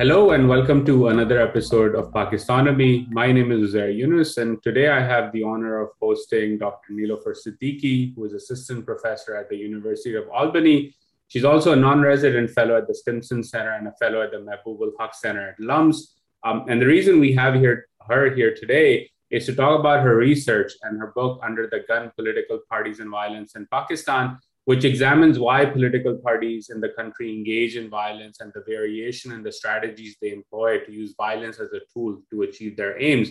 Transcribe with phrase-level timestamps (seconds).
[0.00, 3.06] Hello and welcome to another episode of Pakistonomy.
[3.10, 6.94] My name is Uzair Younus, and today I have the honor of hosting Dr.
[6.94, 10.94] Niloufer Siddiqui, who is assistant professor at the University of Albany.
[11.28, 14.92] She's also a non-resident fellow at the Stimson Center and a fellow at the Mehboob
[14.98, 16.14] Haq Center at LUMS.
[16.44, 20.16] Um, and the reason we have here, her here today is to talk about her
[20.16, 24.38] research and her book, Under the Gun Political Parties and Violence in Pakistan,
[24.70, 29.42] which examines why political parties in the country engage in violence and the variation in
[29.42, 33.30] the strategies they employ to use violence as a tool to achieve their aims.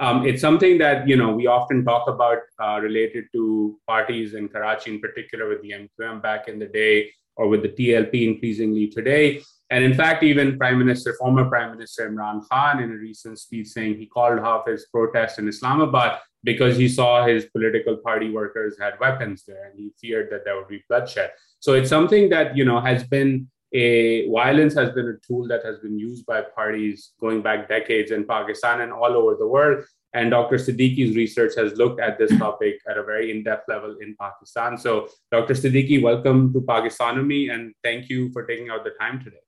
[0.00, 4.48] Um, it's something that you know we often talk about uh, related to parties in
[4.48, 8.88] Karachi, in particular with the MQM back in the day, or with the TLP increasingly
[8.88, 9.40] today.
[9.70, 13.68] And in fact, even Prime Minister, former Prime Minister Imran Khan, in a recent speech,
[13.68, 18.76] saying he called off his protest in Islamabad because he saw his political party workers
[18.78, 21.30] had weapons there and he feared that there would be bloodshed.
[21.60, 25.64] So it's something that, you know, has been a violence has been a tool that
[25.64, 29.84] has been used by parties going back decades in Pakistan and all over the world.
[30.14, 30.56] And Dr.
[30.56, 34.76] Siddiqui's research has looked at this topic at a very in depth level in Pakistan.
[34.76, 35.54] So, Dr.
[35.54, 39.38] Siddiqui, welcome to Pakistonomy and thank you for taking out the time today.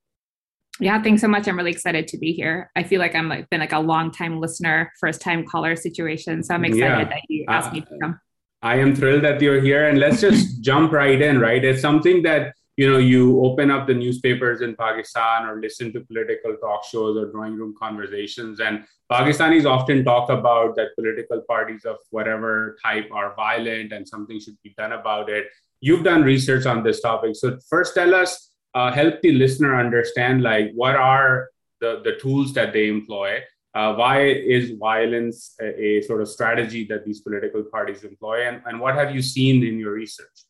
[0.81, 1.47] Yeah, thanks so much.
[1.47, 2.71] I'm really excited to be here.
[2.75, 6.43] I feel like I'm like been like a long time listener, first time caller situation.
[6.43, 7.05] So I'm excited yeah.
[7.05, 8.21] that you asked uh, me to come.
[8.61, 11.39] I am thrilled that you're here, and let's just jump right in.
[11.39, 15.93] Right, it's something that you know you open up the newspapers in Pakistan or listen
[15.93, 21.43] to political talk shows or drawing room conversations, and Pakistanis often talk about that political
[21.47, 25.47] parties of whatever type are violent and something should be done about it.
[25.81, 30.43] You've done research on this topic, so first tell us uh, help the listener understand
[30.43, 31.49] like what are
[31.81, 33.41] the, the tools that they employ
[33.75, 38.63] uh, why is violence a, a, sort of strategy that these political parties employ and,
[38.67, 40.45] and what have you seen in your research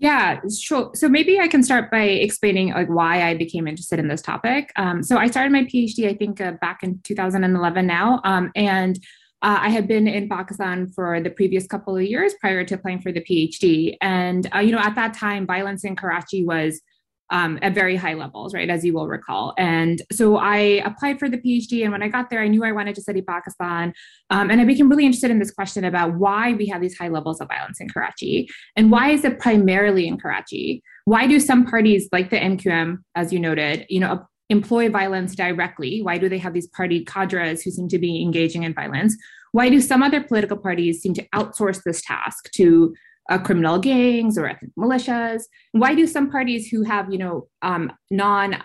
[0.00, 0.92] yeah, sure.
[0.94, 4.72] So maybe I can start by explaining like why I became interested in this topic.
[4.76, 8.98] Um, so I started my PhD, I think, uh, back in 2011 now, um, and
[9.42, 13.02] uh, I had been in Pakistan for the previous couple of years prior to applying
[13.02, 13.96] for the PhD.
[14.00, 16.80] And uh, you know, at that time, violence in Karachi was
[17.30, 19.54] um, at very high levels, right, as you will recall.
[19.56, 21.82] And so I applied for the PhD.
[21.82, 23.92] And when I got there, I knew I wanted to study Pakistan.
[24.30, 27.08] Um, and I became really interested in this question about why we have these high
[27.08, 28.48] levels of violence in Karachi.
[28.76, 30.82] And why is it primarily in Karachi?
[31.04, 36.02] Why do some parties like the MQM, as you noted, you know, employ violence directly?
[36.02, 39.16] Why do they have these party cadres who seem to be engaging in violence?
[39.52, 42.94] Why do some other political parties seem to outsource this task to
[43.30, 45.44] uh, criminal gangs or ethnic militias?
[45.72, 48.56] Why do some parties who have, you know, um, non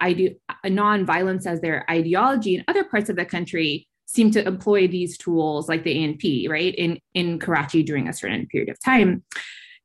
[0.65, 5.69] non-violence as their ideology in other parts of the country seem to employ these tools
[5.69, 9.23] like the ANP, right, in in Karachi during a certain period of time?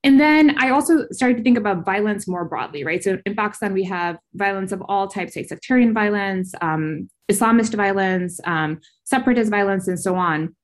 [0.03, 3.05] And then I also started to think about violence more broadly, right?
[3.05, 8.41] So in Pakistan, we have violence of all types, like sectarian violence, um, Islamist violence,
[8.45, 10.57] um, separatist violence, and so on.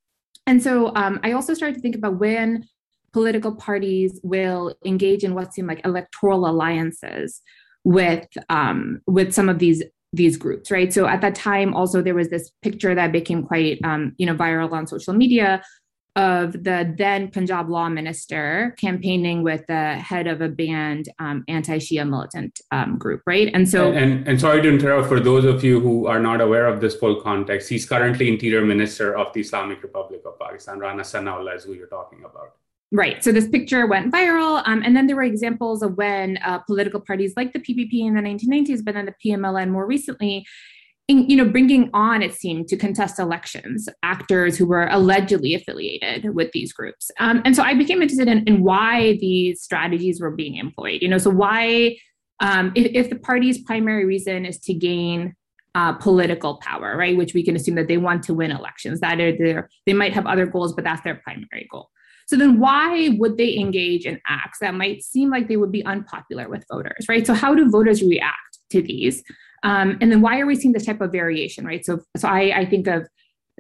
[0.47, 2.67] And so um, I also started to think about when
[3.17, 7.41] political parties will engage in what seem like electoral alliances
[7.83, 9.83] with um, with some of these
[10.13, 10.93] these groups, right?
[10.93, 14.35] So at that time, also there was this picture that became quite um, you know
[14.35, 15.63] viral on social media
[16.15, 22.07] of the then Punjab law minister campaigning with the head of a banned um, anti-Shia
[22.07, 23.49] militant um, group, right?
[23.55, 26.43] And so, and, and, and sorry to interrupt for those of you who are not
[26.43, 30.79] aware of this full context, he's currently Interior Minister of the Islamic Republic of Pakistan.
[30.79, 32.53] Rana Sanaullah is who you're talking about.
[32.97, 33.23] Right.
[33.23, 34.63] So this picture went viral.
[34.65, 38.15] Um, and then there were examples of when uh, political parties like the PPP in
[38.15, 40.47] the 1990s, but then the PMLN more recently,
[41.07, 46.35] in, you know, bringing on, it seemed, to contest elections, actors who were allegedly affiliated
[46.35, 47.11] with these groups.
[47.21, 51.03] Um, and so I became interested in, in, why these strategies were being employed.
[51.03, 51.99] You know, so why,
[52.41, 55.35] um, if, if the party's primary reason is to gain
[55.75, 57.15] uh, political power, right?
[57.15, 59.01] Which we can assume that they want to win elections.
[59.01, 61.91] That are their, they might have other goals, but that's their primary goal.
[62.27, 65.85] So then why would they engage in acts that might seem like they would be
[65.85, 67.27] unpopular with voters, right?
[67.27, 69.23] So how do voters react to these?
[69.63, 71.85] Um, and then why are we seeing this type of variation, right?
[71.85, 73.07] So, so I, I think of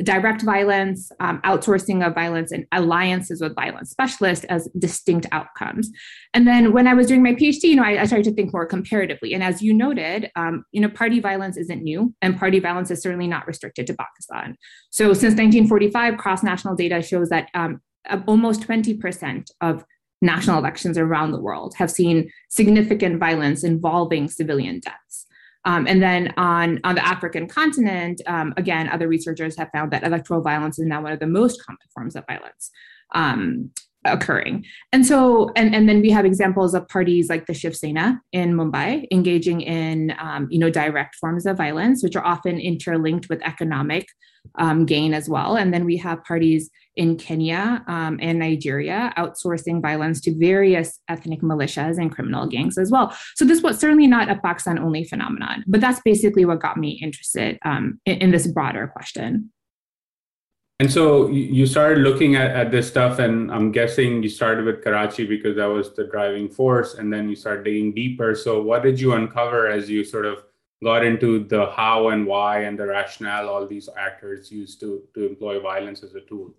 [0.03, 5.91] direct violence, um, outsourcing of violence, and alliances with violence specialists as distinct outcomes.
[6.35, 8.53] And then when I was doing my PhD, you know, I, I started to think
[8.53, 9.33] more comparatively.
[9.33, 13.01] And as you noted, um, you know, party violence isn't new, and party violence is
[13.01, 14.57] certainly not restricted to Pakistan.
[14.91, 17.81] So since 1945, cross-national data shows that um,
[18.27, 19.85] almost 20% of
[20.23, 25.27] national elections around the world have seen significant violence involving civilian deaths.
[25.65, 30.05] Um, and then on, on the African continent, um, again, other researchers have found that
[30.05, 32.71] electoral violence is now one of the most common forms of violence.
[33.15, 33.73] Um,
[34.13, 34.65] occurring.
[34.93, 38.55] And so, and, and then we have examples of parties like the Shiv Sena in
[38.55, 43.43] Mumbai engaging in, um, you know, direct forms of violence, which are often interlinked with
[43.43, 44.07] economic
[44.57, 45.57] um, gain as well.
[45.57, 51.43] And then we have parties in Kenya um, and Nigeria outsourcing violence to various ethnic
[51.43, 53.17] militias and criminal gangs as well.
[53.35, 56.99] So this was certainly not a Pakistan only phenomenon, but that's basically what got me
[57.03, 59.51] interested um, in, in this broader question.
[60.79, 64.85] And so you started looking at, at this stuff, and I'm guessing you started with
[64.85, 68.35] Karachi because that was the driving force, and then you started digging deeper.
[68.35, 70.45] So, what did you uncover as you sort of
[70.85, 75.27] got into the how and why and the rationale all these actors used to, to
[75.27, 76.55] employ violence as a tool?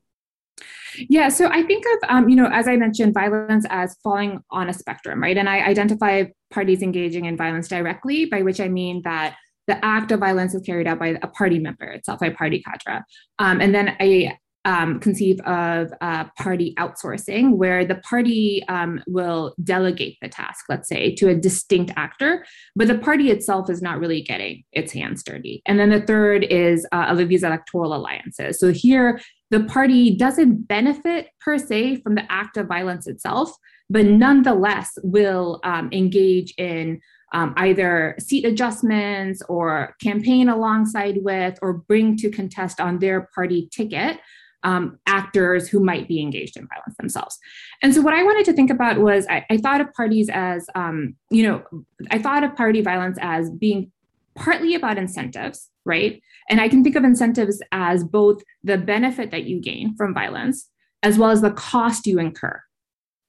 [0.98, 4.70] Yeah, so I think of, um, you know, as I mentioned, violence as falling on
[4.70, 5.38] a spectrum, right?
[5.38, 9.36] And I identify parties engaging in violence directly, by which I mean that
[9.68, 13.04] the act of violence is carried out by a party member itself, by party cadre.
[13.40, 14.38] Um, and then I
[14.68, 20.90] um, conceive of uh, party outsourcing, where the party um, will delegate the task, let's
[20.90, 25.24] say, to a distinct actor, but the party itself is not really getting its hands
[25.24, 25.62] dirty.
[25.66, 28.60] And then the third is uh, these electoral alliances.
[28.60, 29.22] So here,
[29.52, 33.56] the party doesn't benefit per se from the act of violence itself,
[33.90, 37.00] but nonetheless will um, engage in
[37.34, 43.68] um, either seat adjustments or campaign alongside with or bring to contest on their party
[43.72, 44.20] ticket
[44.64, 47.38] um, actors who might be engaged in violence themselves.
[47.84, 50.66] And so, what I wanted to think about was I, I thought of parties as,
[50.76, 51.64] um, you know,
[52.12, 53.92] I thought of party violence as being
[54.36, 56.22] partly about incentives, right?
[56.50, 60.70] And I can think of incentives as both the benefit that you gain from violence
[61.04, 62.62] as well as the cost you incur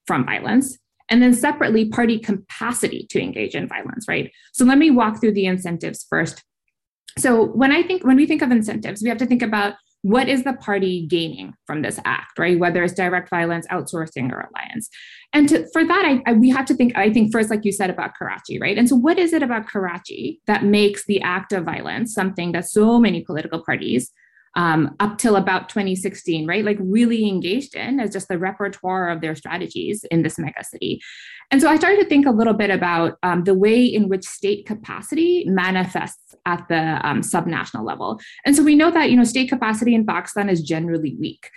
[0.05, 0.77] from violence
[1.09, 4.31] and then separately party capacity to engage in violence right?
[4.53, 6.43] So let me walk through the incentives first.
[7.17, 10.29] So when i think when we think of incentives we have to think about what
[10.29, 12.57] is the party gaining from this act right?
[12.57, 14.89] Whether it's direct violence outsourcing or alliance.
[15.33, 17.71] And to, for that I, I, we have to think i think first like you
[17.71, 18.77] said about karachi right?
[18.77, 22.69] And so what is it about karachi that makes the act of violence something that
[22.69, 24.11] so many political parties
[24.55, 26.65] um, up till about 2016, right?
[26.65, 31.01] Like really engaged in as just the repertoire of their strategies in this mega city.
[31.51, 34.23] And so I started to think a little bit about um, the way in which
[34.25, 38.19] state capacity manifests at the um, subnational level.
[38.45, 41.49] And so we know that, you know, state capacity in Pakistan is generally weak.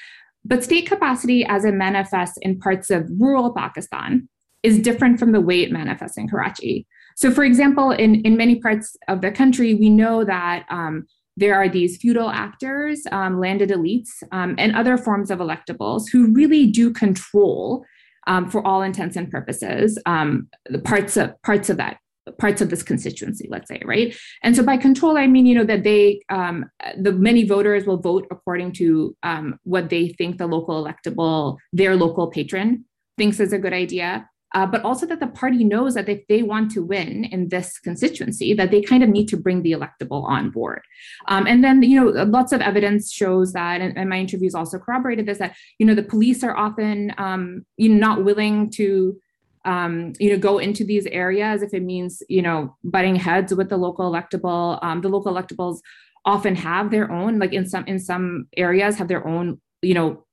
[0.45, 4.29] But state capacity as it manifests in parts of rural Pakistan
[4.63, 6.87] is different from the way it manifests in Karachi.
[7.17, 11.07] So, for example, in, in many parts of the country, we know that um,
[11.37, 16.33] there are these feudal actors, um, landed elites, um, and other forms of electables who
[16.33, 17.85] really do control,
[18.27, 21.99] um, for all intents and purposes, um, the parts of parts of that
[22.39, 24.17] parts of this constituency let's say right?
[24.45, 27.97] And so by control i mean you know that they um, the many voters will
[27.97, 32.85] vote according to um, what they think the local electable their local patron
[33.19, 36.43] thinks is a good idea uh, but also that the party knows that if they
[36.43, 40.25] want to win in this constituency, that they kind of need to bring the electable
[40.25, 40.83] on board.
[41.29, 44.79] Um, and then, you know, lots of evidence shows that, and, and, my interviews also
[44.79, 49.19] corroborated this, that, you know, the police are often, um, you know, not willing to
[49.65, 53.69] um, you know, go into these areas if it means, you know, butting heads with
[53.69, 54.83] the local electable.
[54.83, 55.79] Um, the local electables
[56.25, 60.25] often have their own, like in some in some areas, have their own, you know,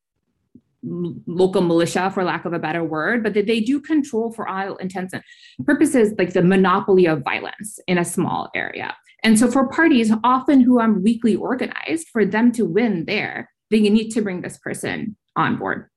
[0.83, 4.75] local militia for lack of a better word but that they do control for all
[4.77, 5.23] intents and
[5.65, 8.95] purposes like the monopoly of violence in a small area.
[9.21, 13.81] And so for parties often who are weakly organized for them to win there they
[13.81, 15.89] need to bring this person on board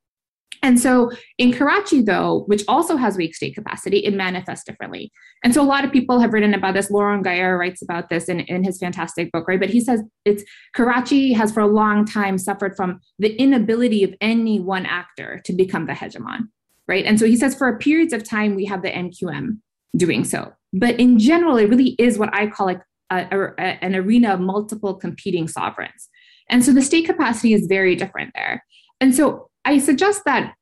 [0.63, 5.11] and so in Karachi, though, which also has weak state capacity, it manifests differently.
[5.43, 6.89] And so a lot of people have written about this.
[6.89, 9.59] Laurent Gayer writes about this in, in his fantastic book, right?
[9.59, 14.15] But he says it's Karachi has for a long time suffered from the inability of
[14.21, 16.43] any one actor to become the hegemon,
[16.87, 17.05] right?
[17.05, 19.59] And so he says for periods of time, we have the MQM
[19.97, 20.53] doing so.
[20.73, 23.27] But in general, it really is what I call like a,
[23.59, 26.09] a, an arena of multiple competing sovereigns.
[26.49, 28.65] And so the state capacity is very different there.
[29.01, 30.55] And so I suggest that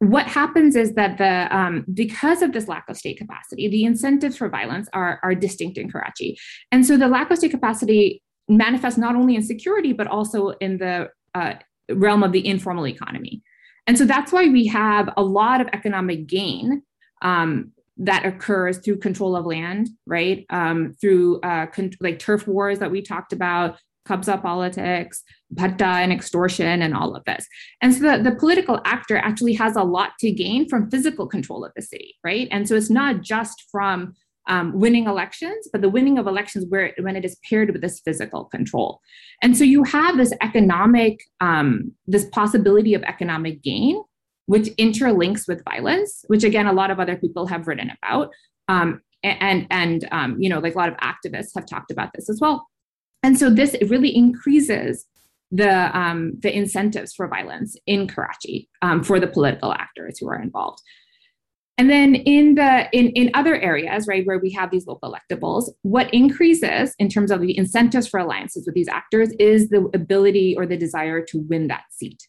[0.00, 4.36] what happens is that the um, because of this lack of state capacity, the incentives
[4.36, 6.38] for violence are are distinct in Karachi,
[6.72, 10.78] and so the lack of state capacity manifests not only in security but also in
[10.78, 11.54] the uh,
[11.92, 13.42] realm of the informal economy,
[13.86, 16.82] and so that's why we have a lot of economic gain
[17.20, 20.46] um, that occurs through control of land, right?
[20.48, 23.78] Um, through uh, con- like turf wars that we talked about,
[24.08, 25.22] Kabza politics,
[25.54, 27.46] bhatta and extortion, and all of this.
[27.82, 31.64] And so the, the political actor actually has a lot to gain from physical control
[31.64, 32.48] of the city, right?
[32.50, 34.14] And so it's not just from
[34.48, 38.00] um, winning elections, but the winning of elections where when it is paired with this
[38.00, 39.00] physical control.
[39.42, 44.02] And so you have this economic, um, this possibility of economic gain
[44.50, 48.32] which interlinks with violence, which again, a lot of other people have written about.
[48.66, 52.28] Um, and and um, you know, like a lot of activists have talked about this
[52.28, 52.66] as well.
[53.22, 55.06] And so this really increases
[55.50, 60.40] the um, the incentives for violence in Karachi um, for the political actors who are
[60.40, 60.80] involved.
[61.76, 65.70] And then in the in, in other areas, right, where we have these local electables,
[65.82, 70.54] what increases in terms of the incentives for alliances with these actors is the ability
[70.56, 72.28] or the desire to win that seat.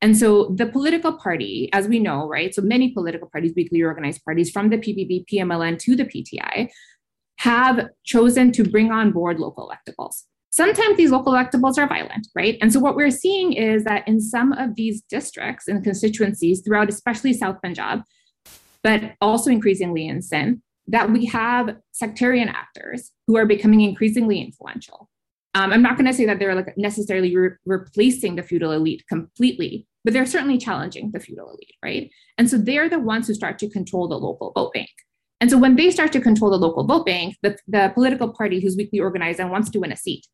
[0.00, 4.24] And so the political party, as we know, right, so many political parties, weakly organized
[4.24, 6.68] parties from the PPP, PMLN to the PTI,
[7.38, 10.24] have chosen to bring on board local electables.
[10.50, 12.58] Sometimes these local electables are violent, right?
[12.60, 16.88] And so what we're seeing is that in some of these districts and constituencies throughout,
[16.88, 18.00] especially South Punjab,
[18.82, 25.08] but also increasingly in Sindh, that we have sectarian actors who are becoming increasingly influential.
[25.54, 29.04] Um, I'm not going to say that they're like necessarily re- replacing the feudal elite
[29.08, 32.10] completely, but they're certainly challenging the feudal elite, right?
[32.38, 34.90] And so they're the ones who start to control the local vote bank.
[35.40, 38.60] And so when they start to control the local vote bank, the, the political party
[38.60, 40.26] who's weakly organized and wants to win a seat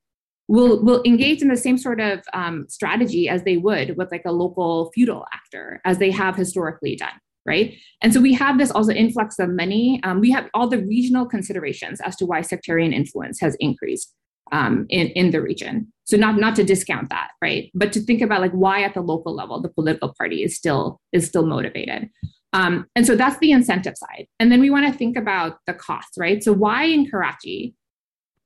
[0.49, 4.25] will will engage in the same sort of um, strategy as they would with like
[4.27, 7.79] a local feudal actor, as they have historically done right?
[8.01, 10.01] And so we have this also influx of money.
[10.03, 14.15] Um, we have all the regional considerations as to why sectarian influence has increased
[14.53, 15.93] um, in, in the region.
[16.05, 17.71] So not not to discount that, right?
[17.75, 21.01] But to think about like why at the local level the political party is still
[21.13, 22.11] is still motivated.
[22.55, 24.29] Um, and so that's the incentive side.
[24.39, 26.43] And then we want to think about the cost, right?
[26.43, 27.75] So why in Karachi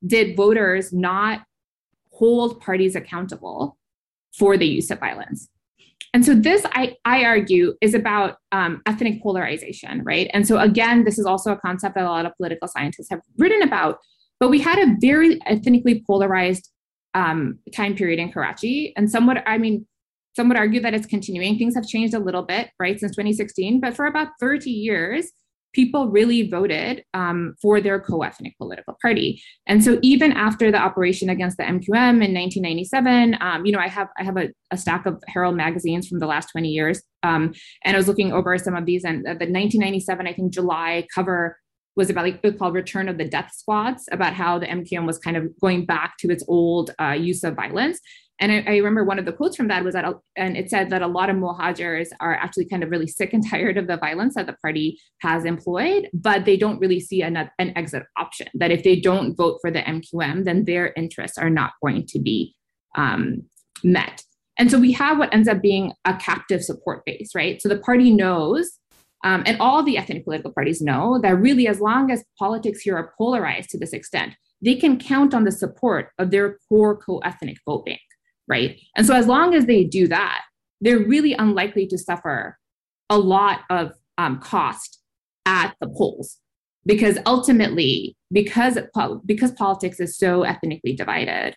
[0.04, 1.42] did voters not
[2.10, 3.76] hold parties accountable
[4.36, 5.48] for the use of violence?
[6.14, 10.30] And so this, I, I argue, is about um, ethnic polarization, right?
[10.32, 13.20] And so again, this is also a concept that a lot of political scientists have
[13.36, 13.98] written about.
[14.40, 16.70] But we had a very ethnically polarized
[17.12, 19.86] um, time period in Karachi, and some would, I mean,
[20.38, 21.58] some would argue that it's continuing.
[21.58, 23.80] Things have changed a little bit, right, since 2016.
[23.80, 25.32] But for about 30 years,
[25.72, 29.42] people really voted um, for their co-ethnic political party.
[29.66, 33.88] And so even after the operation against the MQM in 1997, um, you know, I
[33.88, 37.52] have I have a, a, stack of Herald magazines from the last 20 years, um,
[37.84, 41.58] and I was looking over some of these, and the 1997, I think July cover
[41.96, 45.36] was about like called Return of the Death Squads, about how the MQM was kind
[45.36, 47.98] of going back to its old uh, use of violence.
[48.40, 50.04] And I, I, remember one of the quotes from that was that,
[50.36, 53.44] and it said that a lot of Mohajirs are actually kind of really sick and
[53.50, 57.36] tired of the violence that the party has employed, but they don't really see an,
[57.58, 58.48] an exit option.
[58.54, 62.18] That if they don't vote for the MQM, then their interests are not going to
[62.20, 62.54] be
[62.96, 63.42] um,
[63.82, 64.22] met.
[64.58, 67.62] And so we have what ends up being a captive support base, right?
[67.62, 68.70] So the party knows,
[69.24, 72.96] um, and all the ethnic political parties know, that really, as long as politics here
[72.96, 77.18] are polarized to this extent, they can count on the support of their core co
[77.18, 78.00] ethnic vote bank
[78.48, 78.80] right?
[78.96, 80.42] And so as long as they do that,
[80.80, 82.58] they're really unlikely to suffer
[83.10, 85.00] a lot of um, cost
[85.46, 86.38] at the polls
[86.84, 88.78] because ultimately because
[89.24, 91.54] because politics is so ethnically divided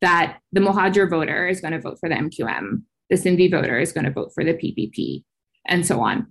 [0.00, 3.92] that the Mohajir voter is going to vote for the MQM, the Sindhi voter is
[3.92, 5.22] going to vote for the PPP,
[5.66, 6.26] and so on.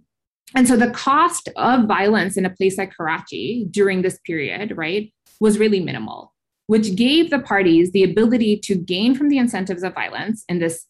[0.55, 5.13] And so the cost of violence in a place like Karachi during this period, right,
[5.39, 6.33] was really minimal
[6.69, 10.85] which gave the parties the ability to gain from the incentives of violence in this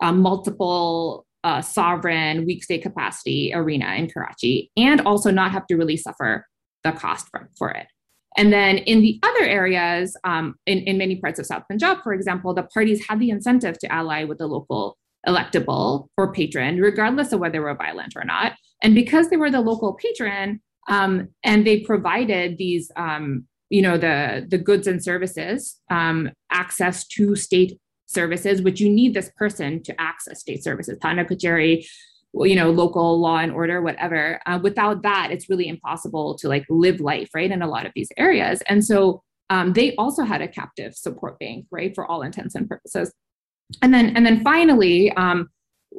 [0.00, 5.74] uh, multiple uh, sovereign weak state capacity arena in Karachi, and also not have to
[5.74, 6.46] really suffer
[6.84, 7.88] the cost for, for it.
[8.36, 12.14] And then in the other areas, um, in, in many parts of South Punjab, for
[12.14, 17.32] example, the parties had the incentive to ally with the local electable or patron, regardless
[17.32, 18.52] of whether they were violent or not.
[18.84, 23.96] And because they were the local patron um, and they provided these um, you know
[23.96, 29.82] the the goods and services um, access to state services which you need this person
[29.82, 30.98] to access state services.
[31.00, 31.86] Thana kacheri
[32.34, 34.40] you know local law and order whatever.
[34.46, 37.92] Uh, without that it's really impossible to like live life right in a lot of
[37.94, 38.62] these areas.
[38.68, 42.68] And so um, they also had a captive support bank right for all intents and
[42.68, 43.12] purposes.
[43.82, 45.48] And then and then finally um,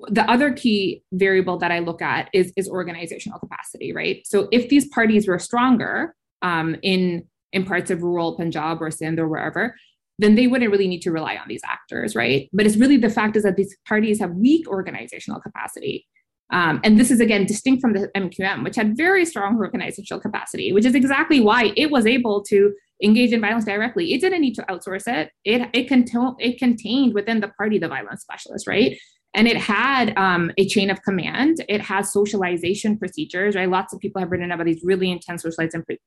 [0.10, 4.26] the other key variable that i look at is is organizational capacity right?
[4.26, 9.18] So if these parties were stronger um, in in parts of rural Punjab or Sindh
[9.18, 9.76] or wherever,
[10.20, 12.50] then they wouldn't really need to rely on these actors, right?
[12.54, 16.06] But it's really the fact is that these parties have weak organizational capacity.
[16.52, 20.72] Um, and this is again distinct from the MQM, which had very strong organizational capacity,
[20.74, 24.14] which is exactly why it was able to engage in violence directly.
[24.14, 25.32] It didn't need to outsource it.
[25.44, 25.92] It it,
[26.40, 28.98] it contained within the party the violence specialist, right?
[29.36, 31.64] And it had um, a chain of command.
[31.70, 33.70] It has socialization procedures, right?
[33.70, 35.46] Lots of people have written about these really intense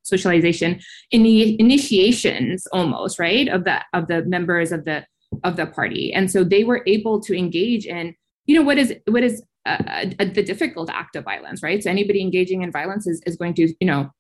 [0.03, 0.81] socialization
[1.11, 5.07] in the initiations, almost, right, of the of the members of the
[5.45, 8.15] of the party, and so they were able to engage in,
[8.47, 11.83] you know, what is what is a, a, the difficult act of violence, right?
[11.83, 14.11] So anybody engaging in violence is, is going to, you know,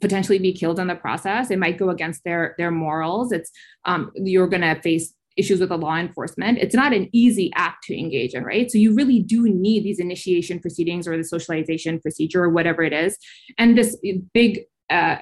[0.00, 1.50] potentially be killed in the process.
[1.50, 3.32] It might go against their their morals.
[3.32, 3.50] It's
[3.84, 6.58] um, you're going to face issues with the law enforcement.
[6.58, 8.70] It's not an easy act to engage in, right?
[8.70, 12.92] So you really do need these initiation proceedings or the socialization procedure or whatever it
[12.92, 13.16] is,
[13.58, 13.96] and this
[14.32, 14.60] big
[14.90, 15.16] uh,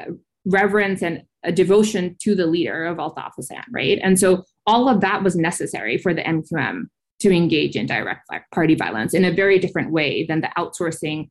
[0.45, 3.99] reverence and a devotion to the leader of Altaf Hussain, right?
[4.03, 6.85] And so all of that was necessary for the MQM
[7.21, 11.29] to engage in direct party violence in a very different way than the outsourcing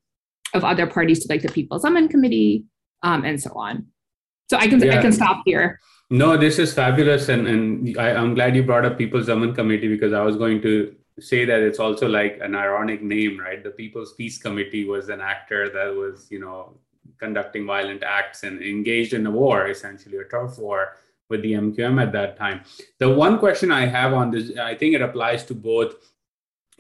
[0.54, 2.66] of other parties to like the People's Aman Committee
[3.04, 3.88] um, and so on.
[4.50, 4.98] So I can yeah.
[4.98, 5.80] I can stop here.
[6.14, 9.88] No, this is fabulous, and and I, am glad you brought up People's Aman Committee
[9.88, 13.64] because I was going to say that it's also like an ironic name, right?
[13.64, 16.74] The People's Peace Committee was an actor that was you know
[17.18, 20.98] conducting violent acts and engaged in a war, essentially a turf war
[21.30, 22.60] with the MQM at that time.
[23.00, 25.96] The one question I have on this, I think it applies to both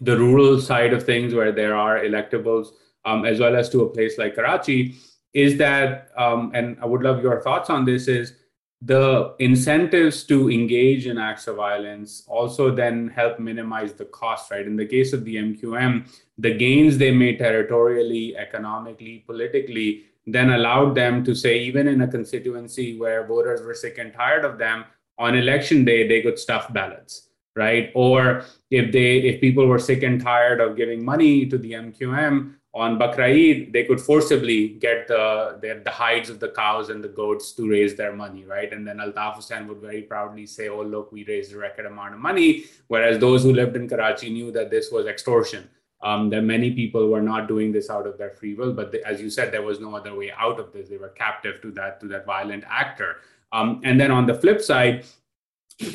[0.01, 2.73] the rural side of things where there are electables,
[3.05, 4.95] um, as well as to a place like Karachi,
[5.33, 8.33] is that, um, and I would love your thoughts on this, is
[8.81, 14.65] the incentives to engage in acts of violence also then help minimize the cost, right?
[14.65, 16.09] In the case of the MQM,
[16.39, 22.07] the gains they made territorially, economically, politically then allowed them to say, even in a
[22.07, 24.85] constituency where voters were sick and tired of them,
[25.17, 27.91] on election day, they could stuff ballots, right?
[27.95, 32.55] Or if they if people were sick and tired of giving money to the MQM
[32.73, 37.03] on Bakra Eid, they could forcibly get the, the, the hides of the cows and
[37.03, 38.71] the goats to raise their money, right?
[38.71, 42.13] And then Altaf Hussain would very proudly say, "Oh, look, we raised a record amount
[42.13, 45.69] of money." Whereas those who lived in Karachi knew that this was extortion
[46.03, 49.21] um, that many people were not doing this out of their free will, but as
[49.21, 50.89] you said, there was no other way out of this.
[50.89, 53.17] They were captive to that to that violent actor.
[53.51, 55.05] Um, and then on the flip side,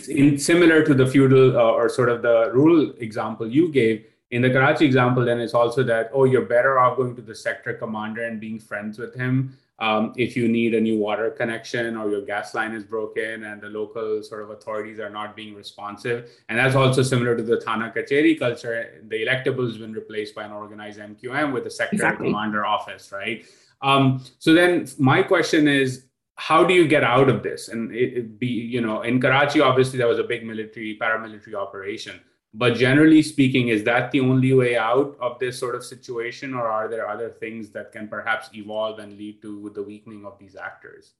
[0.08, 4.42] in similar to the feudal uh, or sort of the rural example you gave, in
[4.42, 7.74] the Karachi example, then it's also that oh, you're better off going to the sector
[7.74, 12.10] commander and being friends with him um, if you need a new water connection or
[12.10, 16.30] your gas line is broken and the local sort of authorities are not being responsive.
[16.48, 19.02] And that's also similar to the Thana Kacheri culture.
[19.06, 22.28] The electable has been replaced by an organized MQM with a sector exactly.
[22.28, 23.44] commander office, right?
[23.82, 26.04] Um, so then my question is,
[26.36, 27.68] how do you get out of this?
[27.68, 31.54] And it, it be, you know, in Karachi, obviously there was a big military, paramilitary
[31.54, 32.20] operation.
[32.58, 36.66] But generally speaking, is that the only way out of this sort of situation, or
[36.66, 40.56] are there other things that can perhaps evolve and lead to the weakening of these
[40.56, 41.12] actors?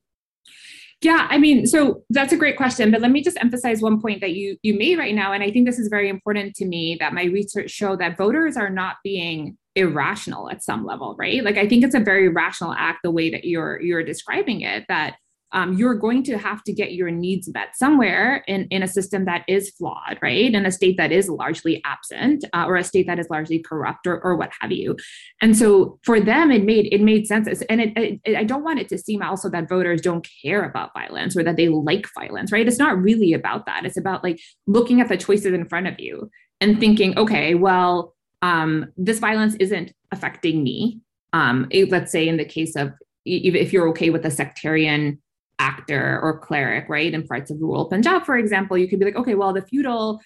[1.02, 4.22] Yeah, I mean, so that's a great question, but let me just emphasize one point
[4.22, 6.96] that you you made right now, and I think this is very important to me
[7.00, 11.44] that my research show that voters are not being irrational at some level, right?
[11.44, 14.86] Like I think it's a very rational act the way that you're you're describing it
[14.88, 15.16] that
[15.56, 19.24] um, you're going to have to get your needs met somewhere in, in a system
[19.24, 20.54] that is flawed, right?
[20.54, 24.06] In a state that is largely absent uh, or a state that is largely corrupt
[24.06, 24.96] or, or what have you.
[25.40, 27.48] And so for them, it made it made sense.
[27.70, 30.92] And it, it, I don't want it to seem also that voters don't care about
[30.92, 32.68] violence or that they like violence, right?
[32.68, 33.86] It's not really about that.
[33.86, 38.14] It's about like looking at the choices in front of you and thinking, okay, well,
[38.42, 41.00] um, this violence isn't affecting me.
[41.32, 42.92] Um, it, let's say in the case of
[43.24, 45.18] if you're okay with a sectarian
[45.58, 47.12] actor or cleric, right?
[47.12, 50.20] In parts of rural Punjab, for example, you could be like, okay, well, the feudal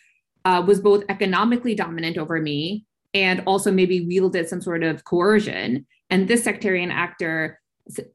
[0.44, 5.86] uh, was both economically dominant over me and also maybe wielded some sort of coercion.
[6.10, 7.60] And this sectarian actor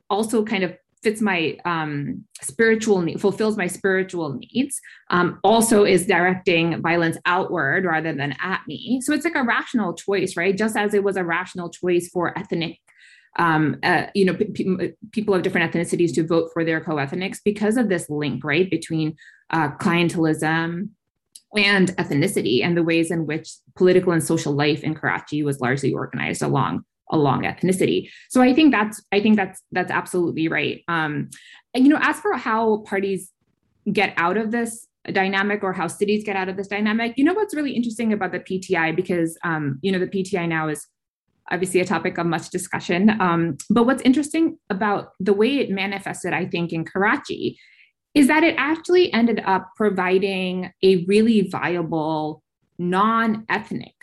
[0.10, 4.82] also kind of fits my um, spiritual need, fulfills my spiritual needs.
[5.12, 9.02] Um, also is directing violence outward rather than at me.
[9.02, 10.58] So it's like a rational choice, right?
[10.58, 12.80] Just as it was a rational choice for ethnic
[13.38, 17.78] um, uh, you know, p- people of different ethnicities to vote for their co-ethnics because
[17.78, 19.16] of this link, right, between
[19.50, 20.90] uh, clientelism
[21.56, 25.94] and ethnicity and the ways in which political and social life in Karachi was largely
[25.94, 28.10] organized along along ethnicity.
[28.30, 30.84] So I think that's I think that's that's absolutely right.
[30.88, 31.30] Um,
[31.74, 33.32] and, you know, as for how parties
[33.92, 37.34] get out of this dynamic or how cities get out of this dynamic, you know
[37.34, 40.88] what's really interesting about the PTI because um, you know the PTI now is
[41.52, 43.20] obviously a topic of much discussion.
[43.22, 47.58] Um, but what's interesting about the way it manifested, I think, in Karachi
[48.14, 52.42] is that it actually ended up providing a really viable
[52.80, 53.94] non ethnic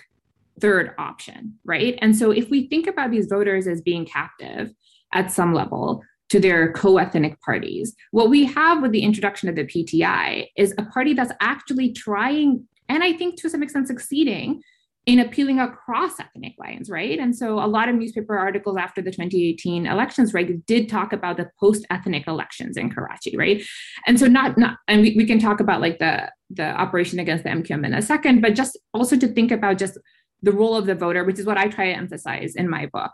[0.60, 1.98] third option, right?
[2.00, 4.72] And so if we think about these voters as being captive
[5.12, 6.02] at some level,
[6.32, 7.94] to their co ethnic parties.
[8.10, 12.66] What we have with the introduction of the PTI is a party that's actually trying,
[12.88, 14.62] and I think to some extent succeeding,
[15.04, 17.18] in appealing across ethnic lines, right?
[17.18, 21.36] And so a lot of newspaper articles after the 2018 elections, right, did talk about
[21.36, 23.62] the post-ethnic elections in Karachi, right?
[24.06, 27.42] And so not not and we, we can talk about like the the operation against
[27.42, 29.98] the MQM in a second, but just also to think about just
[30.42, 33.10] the role of the voter, which is what I try to emphasize in my book,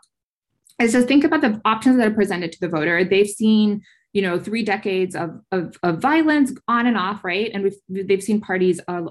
[0.81, 3.03] is to think about the options that are presented to the voter.
[3.05, 7.51] They've seen you know three decades of, of, of violence on and off right?
[7.53, 9.03] And we've they've seen parties uh,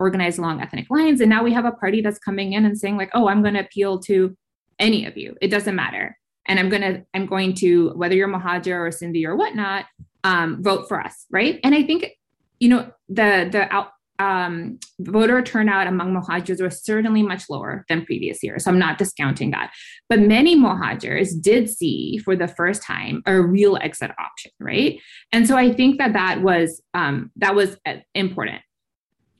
[0.00, 1.20] organized along ethnic lines.
[1.20, 3.54] And now we have a party that's coming in and saying like oh i'm going
[3.54, 4.36] to appeal to
[4.78, 5.36] any of you.
[5.40, 6.16] It doesn't matter.
[6.46, 9.86] And i'm going to i'm going to whether you're Mohajir or Sindhi or whatnot
[10.24, 11.60] um, vote for us right?
[11.62, 12.12] And i think
[12.60, 18.04] you know the the out, um, voter turnout among Mohajirs was certainly much lower than
[18.04, 18.64] previous years.
[18.64, 19.72] So I'm not discounting that.
[20.08, 25.00] But many Mohajirs did see for the first time a real exit option, right?
[25.32, 28.62] And so I think that that was um, that was uh, important.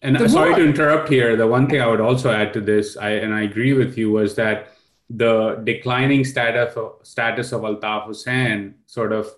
[0.02, 1.36] And the sorry to interrupt here.
[1.36, 4.10] The one thing I would also add to this, I, and I agree with you,
[4.12, 4.72] was that
[5.08, 9.28] the declining status of, status of Altaf Hussain sort of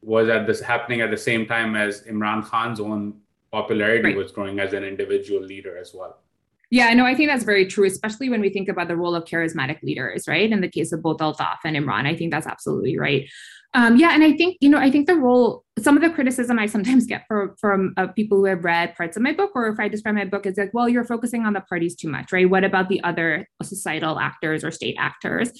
[0.00, 3.20] was at this happening at the same time as Imran Khan's own
[3.56, 4.16] popularity right.
[4.16, 6.14] was growing as an individual leader as well.
[6.70, 9.24] Yeah, no, I think that's very true, especially when we think about the role of
[9.24, 10.50] charismatic leaders, right?
[10.50, 13.28] In the case of both Altaf and Imran, I think that's absolutely right.
[13.72, 16.58] Um, yeah, and I think you know, I think the role, some of the criticism
[16.58, 19.68] I sometimes get for, from uh, people who have read parts of my book, or
[19.68, 22.32] if I describe my book, is like, well, you're focusing on the parties too much,
[22.32, 22.48] right?
[22.48, 25.50] What about the other societal actors or state actors?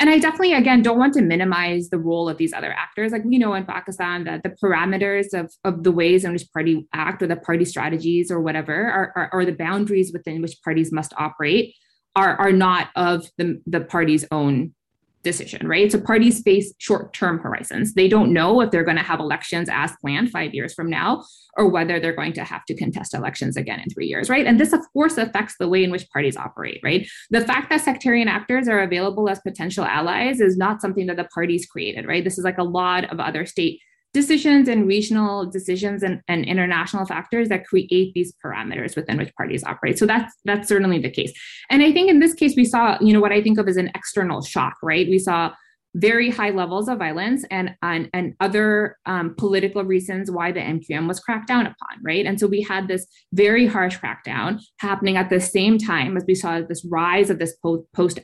[0.00, 3.12] And I definitely, again, don't want to minimize the role of these other actors.
[3.12, 6.88] Like we know in Pakistan that the parameters of, of the ways in which party
[6.94, 10.90] act or the party strategies or whatever are, are, are the boundaries within which parties
[10.90, 11.74] must operate
[12.16, 14.74] are, are not of the, the party's own
[15.22, 15.84] decision, right?
[15.84, 17.94] It's So parties face short term horizons.
[17.94, 21.24] They don't know if they're going to have elections as planned five years from now
[21.56, 24.46] or whether they're going to have to contest elections again in three years, right?
[24.46, 27.08] And this, of course, affects the way in which parties operate, right?
[27.30, 31.24] The fact that sectarian actors are available as potential allies is not something that the
[31.24, 32.24] parties created, right?
[32.24, 33.80] This is like a lot of other state
[34.12, 39.62] decisions and regional decisions and, and international factors that create these parameters within which parties
[39.64, 39.98] operate.
[39.98, 41.32] So that's that's certainly the case.
[41.70, 43.76] And I think in this case we saw, you know, what I think of as
[43.76, 45.08] an external shock, right?
[45.08, 45.52] We saw
[45.94, 51.06] very high levels of violence and and, and other um, political reasons why the MQM
[51.06, 52.26] was cracked down upon, right?
[52.26, 56.34] And so we had this very harsh crackdown happening at the same time as we
[56.34, 58.20] saw this rise of this post, post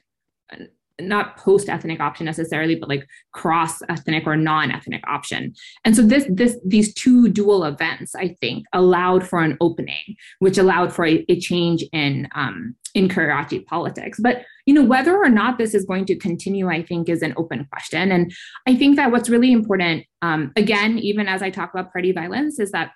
[1.01, 5.55] not post ethnic option necessarily but like cross ethnic or non ethnic option.
[5.85, 10.59] And so this this these two dual events i think allowed for an opening which
[10.59, 14.19] allowed for a, a change in um in karachi politics.
[14.21, 17.35] But you know whether or not this is going to continue i think is an
[17.37, 18.11] open question.
[18.13, 18.33] And
[18.67, 22.59] i think that what's really important um, again even as i talk about party violence
[22.59, 22.93] is that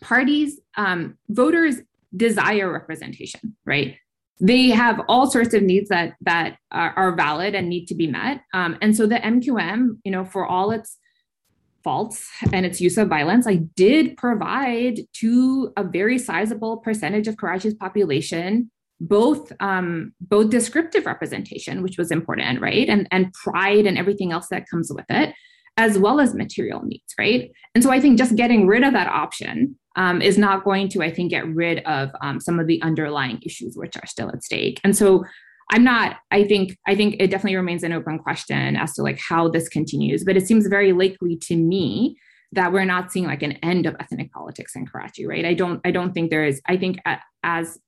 [0.00, 1.76] parties um, voters
[2.16, 3.96] desire representation right
[4.40, 8.06] they have all sorts of needs that that are, are valid and need to be
[8.06, 8.42] met.
[8.52, 10.98] Um, and so the mqm you know for all its
[11.82, 17.36] faults and its use of violence i did provide to a very sizable percentage of
[17.36, 18.70] karachi's population
[19.00, 22.88] both um, both descriptive representation which was important right?
[22.88, 25.34] And and pride and everything else that comes with it
[25.78, 27.50] as well as material needs right?
[27.74, 31.02] And so i think just getting rid of that option um, is not going to,
[31.02, 34.44] I think, get rid of um, some of the underlying issues which are still at
[34.44, 34.80] stake.
[34.84, 35.24] And so
[35.72, 39.18] I'm not, I think, I think it definitely remains an open question as to like
[39.18, 42.18] how this continues, but it seems very likely to me
[42.52, 45.44] that we're not seeing like an end of ethnic politics in Karachi, right?
[45.44, 46.98] I don't, I don't think there is, I think
[47.42, 47.78] as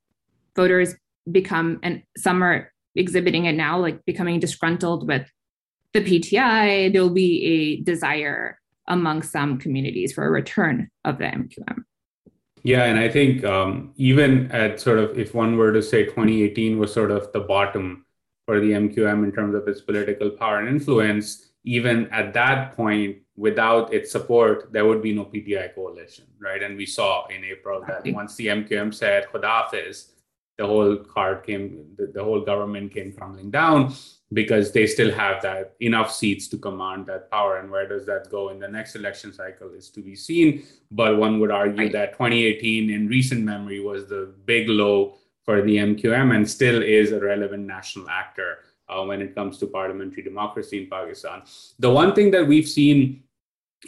[0.56, 0.94] voters
[1.30, 5.30] become, and some are exhibiting it now, like becoming disgruntled with
[5.92, 11.84] the PTI, there'll be a desire among some communities for a return of the MQM.
[12.62, 16.78] Yeah, and I think um, even at sort of, if one were to say 2018
[16.78, 18.04] was sort of the bottom
[18.46, 23.18] for the MQM in terms of its political power and influence, even at that point,
[23.36, 26.62] without its support, there would be no PTI coalition, right?
[26.62, 30.10] And we saw in April that once the MQM said Khudafiz,
[30.56, 33.94] the whole card came, the, the whole government came crumbling down
[34.32, 37.58] because they still have that enough seats to command that power.
[37.58, 40.64] And where does that go in the next election cycle is to be seen.
[40.90, 41.92] But one would argue right.
[41.92, 47.12] that 2018 in recent memory was the big low for the MQM and still is
[47.12, 51.42] a relevant national actor uh, when it comes to parliamentary democracy in Pakistan.
[51.78, 53.22] The one thing that we've seen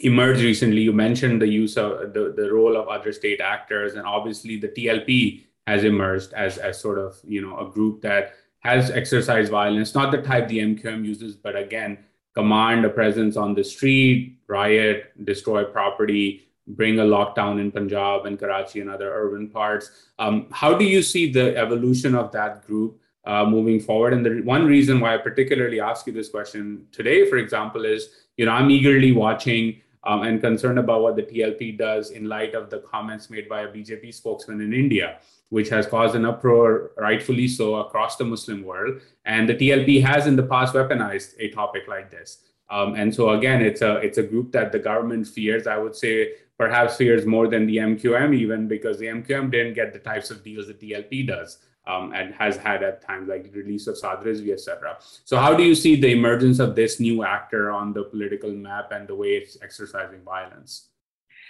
[0.02, 4.06] emerge recently, you mentioned the use of the, the role of other state actors, and
[4.06, 8.90] obviously the TLP has emerged as, as sort of you know a group that has
[8.90, 11.98] exercised violence, not the type the MQM uses, but again,
[12.34, 18.38] command a presence on the street, riot, destroy property, bring a lockdown in Punjab and
[18.38, 19.90] Karachi and other urban parts.
[20.18, 24.12] Um, how do you see the evolution of that group uh, moving forward?
[24.12, 28.08] And the one reason why I particularly ask you this question today, for example, is
[28.36, 32.54] you know I'm eagerly watching um, and concerned about what the TLP does in light
[32.54, 35.18] of the comments made by a BJP spokesman in India,
[35.50, 39.00] which has caused an uproar, rightfully so, across the Muslim world.
[39.24, 42.38] And the TLP has in the past weaponized a topic like this.
[42.70, 45.66] Um, and so again, it's a it's a group that the government fears.
[45.66, 49.92] I would say perhaps fears more than the MQM even because the MQM didn't get
[49.92, 53.50] the types of deals the TLP does um, and has had at times like the
[53.50, 54.96] release of Saad Rizvi, etc.
[55.24, 58.92] So how do you see the emergence of this new actor on the political map
[58.92, 60.88] and the way it's exercising violence?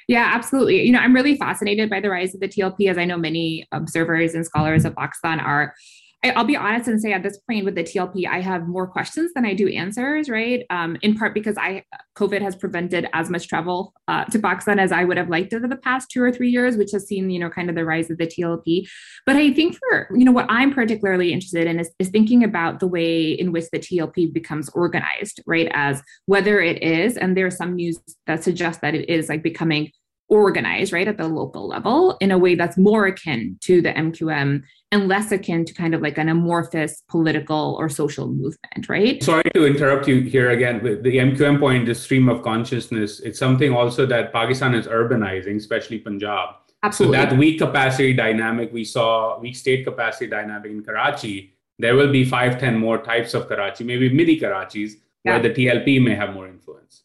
[0.08, 0.82] Yeah, absolutely.
[0.82, 3.66] You know, I'm really fascinated by the rise of the TLP, as I know many
[3.70, 5.74] observers and scholars of Pakistan are.
[6.22, 8.86] I, will be honest and say at this point with the TLP, I have more
[8.86, 10.64] questions than I do answers, right?
[10.68, 11.84] Um, in part because I
[12.16, 15.66] COVID has prevented as much travel uh, to Pakistan as I would have liked over
[15.66, 18.10] the past two or three years, which has seen, you know, kind of the rise
[18.10, 18.86] of the TLP.
[19.24, 22.80] But I think for, you know, what I'm particularly interested in is, is thinking about
[22.80, 25.70] the way in which the TLP becomes organized, right?
[25.72, 29.90] As whether it is, and there's some news that suggests that it is like becoming
[30.30, 34.62] organized, right, at the local level in a way that's more akin to the MQM
[34.92, 39.22] and less akin to kind of like an amorphous political or social movement, right?
[39.22, 40.82] Sorry to interrupt you here again.
[40.82, 45.56] With the MQM point, the stream of consciousness, it's something also that Pakistan is urbanizing,
[45.56, 46.54] especially Punjab.
[46.82, 47.18] Absolutely.
[47.18, 52.10] So that weak capacity dynamic we saw, weak state capacity dynamic in Karachi, there will
[52.10, 54.92] be five, ten more types of Karachi, maybe mini Karachis,
[55.24, 55.32] yeah.
[55.32, 57.02] where the TLP may have more influence.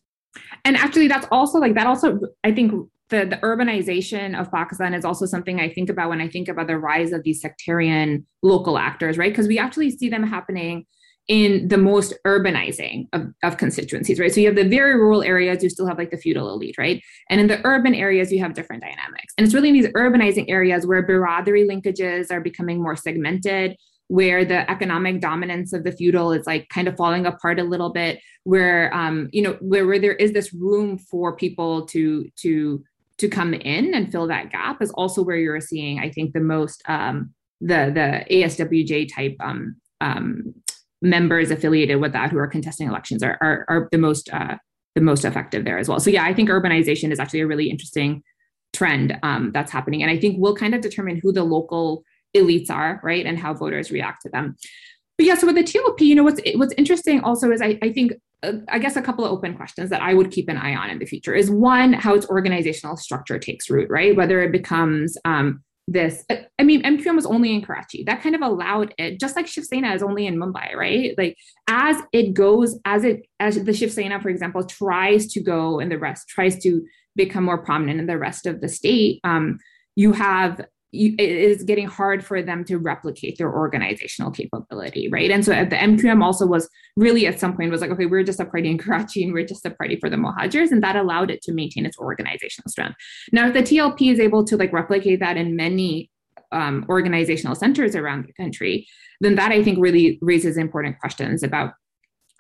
[0.64, 1.88] And actually, that's also like that.
[1.88, 6.22] Also, I think the, the urbanization of Pakistan is also something I think about when
[6.22, 9.32] I think about the rise of these sectarian local actors, right?
[9.32, 10.86] Because we actually see them happening
[11.28, 14.32] in the most urbanizing of, of constituencies, right?
[14.32, 17.02] So you have the very rural areas, you still have like the feudal elite, right?
[17.30, 19.34] And in the urban areas, you have different dynamics.
[19.38, 23.76] And it's really in these urbanizing areas where biradari linkages are becoming more segmented,
[24.08, 27.92] where the economic dominance of the feudal is like kind of falling apart a little
[27.92, 32.84] bit, where um, you know, where, where there is this room for people to to
[33.18, 36.42] to come in and fill that gap is also where you're seeing, I think, the
[36.42, 40.54] most um, the the ASWJ type um, um,
[41.02, 44.58] members affiliated with that who are contesting elections are are, are the most uh,
[44.96, 46.00] the most effective there as well.
[46.00, 48.24] So yeah, I think urbanization is actually a really interesting
[48.74, 52.04] trend um, that's happening, and I think will kind of determine who the local
[52.36, 54.56] elites are, right, and how voters react to them.
[55.18, 57.94] But yeah, so with the TLP, you know, what's what's interesting also is I, I
[57.94, 58.14] think
[58.70, 61.00] I guess a couple of open questions that I would keep an eye on in
[61.00, 64.16] the future is one, how its organizational structure takes root, right?
[64.16, 68.04] Whether it becomes um, this, I mean, MQM was only in Karachi.
[68.04, 71.14] That kind of allowed it, just like Shiv Sena is only in Mumbai, right?
[71.18, 75.80] Like as it goes, as it, as the Shiv Sena, for example, tries to go
[75.80, 79.60] in the rest, tries to become more prominent in the rest of the state, um,
[79.96, 80.62] you have
[80.96, 85.30] it is getting hard for them to replicate their organizational capability, right?
[85.32, 88.40] And so the MQM also was really at some point was like, okay, we're just
[88.40, 91.32] a party in Karachi and we're just a party for the Mohajirs, and that allowed
[91.32, 92.96] it to maintain its organizational strength.
[93.32, 96.10] Now, if the TLP is able to like replicate that in many
[96.52, 98.88] um, organizational centers around the country,
[99.22, 101.74] then that I think really raises important questions about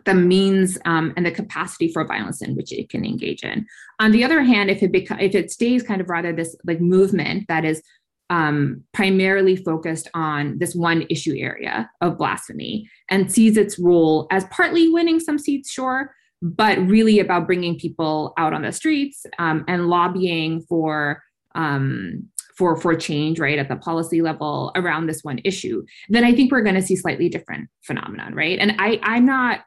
[0.05, 3.65] the means um, and the capacity for violence in which it can engage in.
[3.99, 6.79] On the other hand, if it beca- if it stays kind of rather this like
[6.79, 7.81] movement that is
[8.29, 14.45] um, primarily focused on this one issue area of blasphemy and sees its role as
[14.45, 19.63] partly winning some seats, sure, but really about bringing people out on the streets um,
[19.67, 21.21] and lobbying for
[21.53, 25.83] um, for for change, right, at the policy level around this one issue.
[26.09, 28.57] Then I think we're going to see slightly different phenomenon, right?
[28.59, 29.61] And I I'm not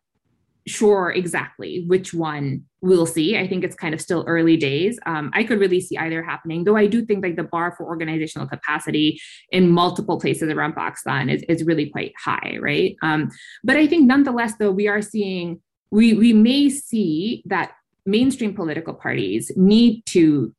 [0.68, 3.37] sure exactly which one we'll see.
[3.37, 4.98] I think it's kind of still early days.
[5.07, 7.87] Um, I could really see either happening, though I do think like the bar for
[7.87, 12.96] organizational capacity in multiple places around Pakistan is, is really quite high, right?
[13.02, 13.31] Um,
[13.64, 17.72] but I think nonetheless, though, we are seeing, we, we may see that
[18.07, 20.54] mainstream political parties need to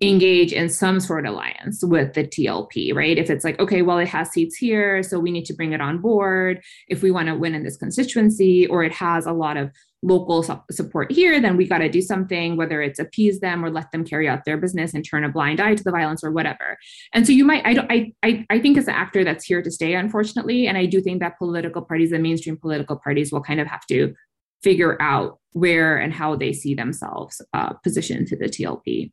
[0.00, 3.18] engage in some sort of alliance with the TLP, right?
[3.18, 5.80] If it's like, okay, well, it has seats here, so we need to bring it
[5.80, 9.56] on board if we want to win in this constituency, or it has a lot
[9.56, 9.70] of
[10.02, 13.90] local support here, then we got to do something, whether it's appease them or let
[13.90, 16.76] them carry out their business and turn a blind eye to the violence or whatever.
[17.12, 19.62] And so you might, I don't, I, I, I think it's an actor that's here
[19.62, 20.66] to stay, unfortunately.
[20.66, 23.86] And I do think that political parties, the mainstream political parties, will kind of have
[23.86, 24.14] to
[24.62, 29.10] figure out where and how they see themselves uh, positioned to the TLP.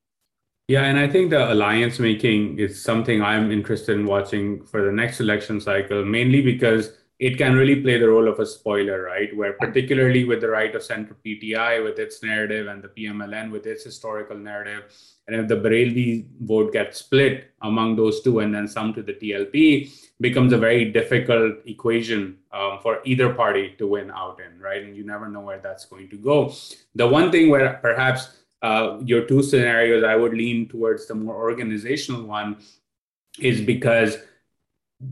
[0.68, 4.92] Yeah, and I think the alliance making is something I'm interested in watching for the
[4.92, 9.36] next election cycle, mainly because it can really play the role of a spoiler, right?
[9.36, 13.66] Where particularly with the right of center PTI with its narrative and the PMLN with
[13.66, 14.84] its historical narrative,
[15.28, 19.14] and if the Barelvi vote gets split among those two and then some to the
[19.14, 24.84] TLP, becomes a very difficult equation um, for either party to win out in, right?
[24.84, 26.54] And you never know where that's going to go.
[26.96, 31.36] The one thing where perhaps uh, your two scenarios, I would lean towards the more
[31.36, 32.58] organizational one,
[33.40, 34.18] is because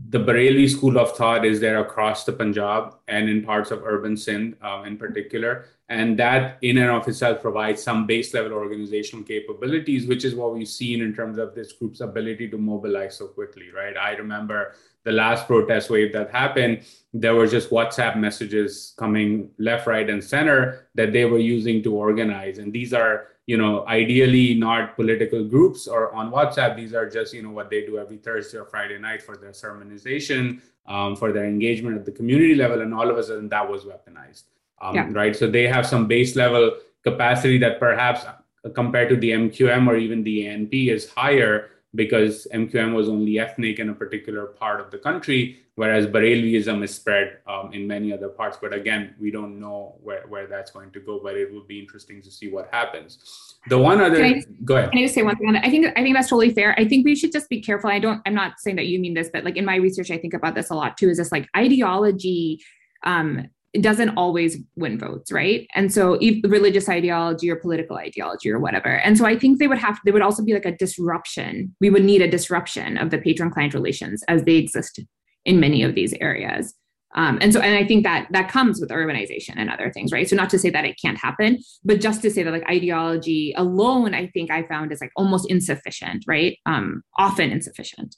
[0.08, 4.16] the Barelvi school of thought is there across the Punjab and in parts of urban
[4.16, 5.66] Sindh uh, in particular.
[5.90, 10.54] And that in and of itself provides some base level organizational capabilities, which is what
[10.54, 13.96] we've seen in terms of this group's ability to mobilize so quickly, right?
[13.98, 14.72] I remember
[15.04, 20.24] the last protest wave that happened, there were just WhatsApp messages coming left, right, and
[20.24, 22.56] center that they were using to organize.
[22.56, 26.74] And these are you know, ideally not political groups or on WhatsApp.
[26.74, 29.50] These are just, you know, what they do every Thursday or Friday night for their
[29.50, 32.80] sermonization, um, for their engagement at the community level.
[32.80, 34.44] And all of a sudden that was weaponized,
[34.80, 35.06] um, yeah.
[35.12, 35.36] right?
[35.36, 39.96] So they have some base level capacity that perhaps uh, compared to the MQM or
[39.96, 44.90] even the ANP is higher because MQM was only ethnic in a particular part of
[44.90, 48.56] the country, whereas Barelviism is spread um, in many other parts.
[48.60, 51.78] But again, we don't know where, where that's going to go, but it will be
[51.78, 53.58] interesting to see what happens.
[53.68, 54.90] The one other, can I, go ahead.
[54.90, 55.54] Can I just say one thing?
[55.54, 56.74] I think, I think that's totally fair.
[56.78, 57.90] I think we should just be careful.
[57.90, 60.18] I don't, I'm not saying that you mean this, but like in my research, I
[60.18, 62.60] think about this a lot too, is this like ideology
[63.04, 65.66] um, it doesn't always win votes, right?
[65.74, 68.96] And so if religious ideology or political ideology or whatever.
[68.98, 71.74] And so I think they would have there would also be like a disruption.
[71.80, 75.00] We would need a disruption of the patron client relations as they exist
[75.44, 76.74] in many of these areas.
[77.14, 80.28] Um, and so and I think that that comes with urbanization and other things, right?
[80.28, 83.54] So not to say that it can't happen, but just to say that like ideology
[83.56, 86.58] alone, I think I found is like almost insufficient, right?
[86.64, 88.16] Um, often insufficient,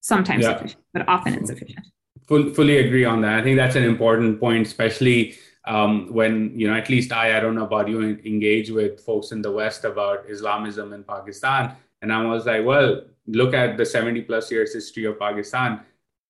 [0.00, 0.56] sometimes yeah.
[0.56, 1.86] sufficient, but often insufficient
[2.28, 3.40] full, fully agree on that.
[3.40, 5.36] I think that's an important point, especially
[5.66, 9.32] um, when you know at least I I don't know about you engage with folks
[9.32, 13.84] in the West about Islamism in Pakistan, and I was like, well, look at the
[13.84, 15.80] 70 plus years history of Pakistan.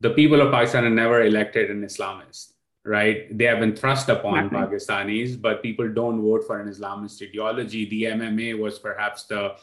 [0.01, 2.53] The people of Pakistan have never elected an Islamist,
[2.85, 3.37] right?
[3.37, 4.57] They have been thrust upon mm-hmm.
[4.57, 7.89] Pakistanis, but people don't vote for an Islamist ideology.
[7.89, 9.57] The MMA was perhaps the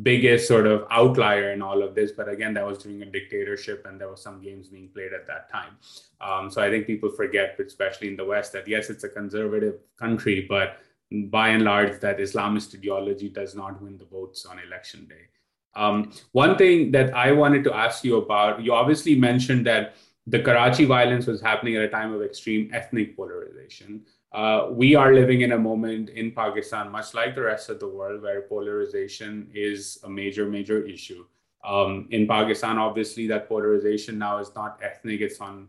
[0.00, 2.12] biggest sort of outlier in all of this.
[2.12, 5.26] But again, that was during a dictatorship and there were some games being played at
[5.26, 5.76] that time.
[6.20, 9.80] Um, so I think people forget, especially in the West, that yes, it's a conservative
[9.98, 10.78] country, but
[11.26, 15.26] by and large, that Islamist ideology does not win the votes on election day.
[15.74, 19.94] Um, one thing that I wanted to ask you about, you obviously mentioned that
[20.26, 25.12] the Karachi violence was happening at a time of extreme ethnic polarization uh, we are
[25.12, 29.50] living in a moment in Pakistan, much like the rest of the world, where polarization
[29.52, 31.24] is a major, major issue.
[31.64, 35.68] Um, in Pakistan, obviously, that polarization now is not ethnic, it's on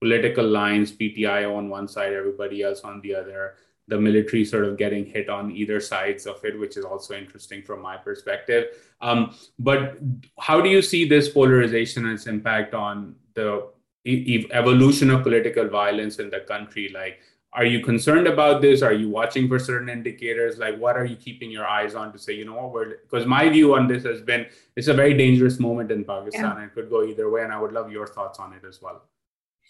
[0.00, 3.54] political lines, PTI on one side, everybody else on the other.
[3.88, 7.62] The military sort of getting hit on either sides of it, which is also interesting
[7.62, 8.66] from my perspective.
[9.00, 9.98] Um, but
[10.38, 13.68] how do you see this polarization and its impact on the
[14.04, 16.90] e- evolution of political violence in the country?
[16.92, 17.20] Like,
[17.56, 18.82] are you concerned about this?
[18.82, 20.58] Are you watching for certain indicators?
[20.58, 22.72] Like what are you keeping your eyes on to say you know what?
[22.72, 26.44] We're because my view on this has been it's a very dangerous moment in pakistan
[26.44, 26.54] yeah.
[26.56, 28.80] and it could go either way and i would love your thoughts on it as
[28.80, 29.02] well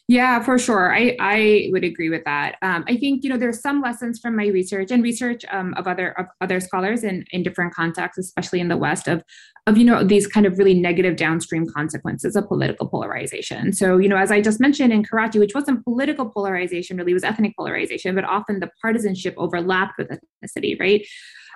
[0.09, 0.95] yeah, for sure.
[0.95, 2.57] I, I would agree with that.
[2.63, 5.89] Um, I think you know there's some lessons from my research and research um, of
[5.89, 9.25] other of other scholars in in different contexts, especially in the West, of
[9.67, 13.73] of you know these kind of really negative downstream consequences of political polarization.
[13.73, 17.25] So you know, as I just mentioned in Karachi, which wasn't political polarization, really was
[17.25, 21.05] ethnic polarization, but often the partisanship overlapped with ethnicity, right?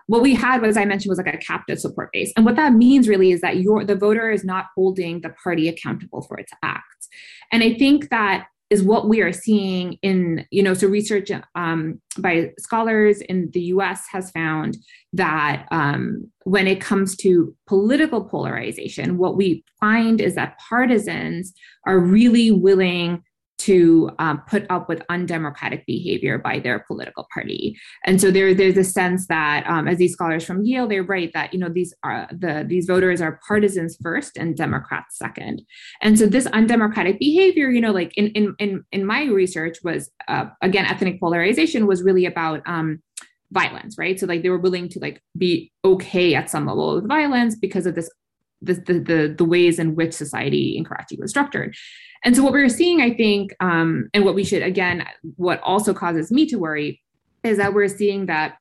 [0.07, 2.33] What we had, as I mentioned, was like a captive support base.
[2.37, 5.69] And what that means really is that your the voter is not holding the party
[5.69, 7.09] accountable for its acts.
[7.53, 12.01] And I think that is what we are seeing in, you know, so research um,
[12.19, 14.79] by scholars in the US has found
[15.13, 21.53] that um, when it comes to political polarization, what we find is that partisans
[21.85, 23.25] are really willing
[23.61, 27.77] to um, put up with undemocratic behavior by their political party.
[28.07, 31.33] And so there, there's a sense that, um, as these scholars from Yale, they write
[31.35, 35.62] that you know these are the these voters are partisans first and Democrats second.
[36.01, 40.11] And so this undemocratic behavior, you know, like in in in, in my research was
[40.29, 42.62] uh, again ethnic polarization was really about.
[42.66, 43.03] Um,
[43.53, 47.09] violence right so like they were willing to like be okay at some level with
[47.09, 48.09] violence because of this
[48.62, 51.75] the, the, the, ways in which society in Karachi was structured.
[52.25, 55.94] And so what we're seeing, I think, um, and what we should again, what also
[55.94, 57.01] causes me to worry
[57.43, 58.59] is that we're seeing that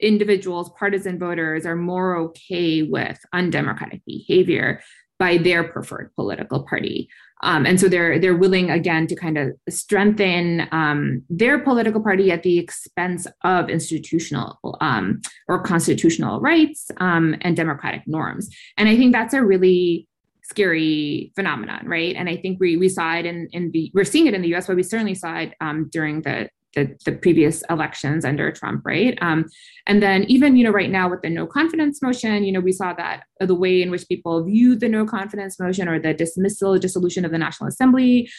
[0.00, 4.82] individuals, partisan voters, are more okay with undemocratic behavior
[5.18, 7.08] by their preferred political party.
[7.42, 12.30] Um, and so they're they're willing again to kind of strengthen um, their political party
[12.30, 18.50] at the expense of institutional um, or constitutional rights um, and democratic norms.
[18.76, 20.06] And I think that's a really
[20.42, 22.14] scary phenomenon, right?
[22.16, 24.48] And I think we we saw it in in the we're seeing it in the
[24.48, 28.82] U.S., but we certainly saw it um, during the the, the previous elections under Trump,
[28.84, 29.18] right?
[29.20, 29.46] Um,
[29.86, 32.72] and then even you know right now with the no confidence motion, you know we
[32.72, 36.78] saw that the way in which people view the no confidence motion or the dismissal
[36.78, 38.30] dissolution of the National Assembly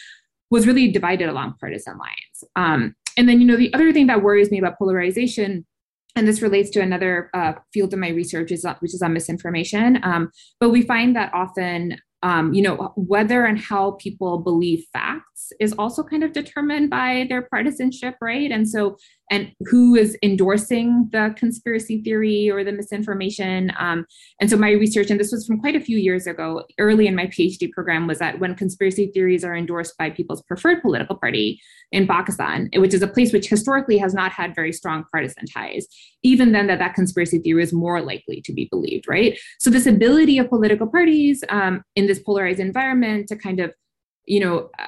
[0.49, 2.43] was really divided along partisan lines.
[2.55, 5.65] Um, and then you know the other thing that worries me about polarization
[6.15, 9.99] and this relates to another uh, field of my research is, which is on misinformation
[10.03, 10.29] um,
[10.59, 15.73] but we find that often um, you know, whether and how people believe facts is
[15.79, 18.51] also kind of determined by their partisanship, right?
[18.51, 18.97] And so,
[19.31, 23.71] and who is endorsing the conspiracy theory or the misinformation.
[23.79, 24.05] Um,
[24.41, 27.15] and so, my research, and this was from quite a few years ago, early in
[27.15, 31.61] my PhD program, was that when conspiracy theories are endorsed by people's preferred political party
[31.93, 35.87] in Pakistan, which is a place which historically has not had very strong partisan ties,
[36.23, 39.39] even then, that that conspiracy theory is more likely to be believed, right?
[39.59, 43.73] So, this ability of political parties um, in this polarized environment to kind of
[44.25, 44.87] you know uh,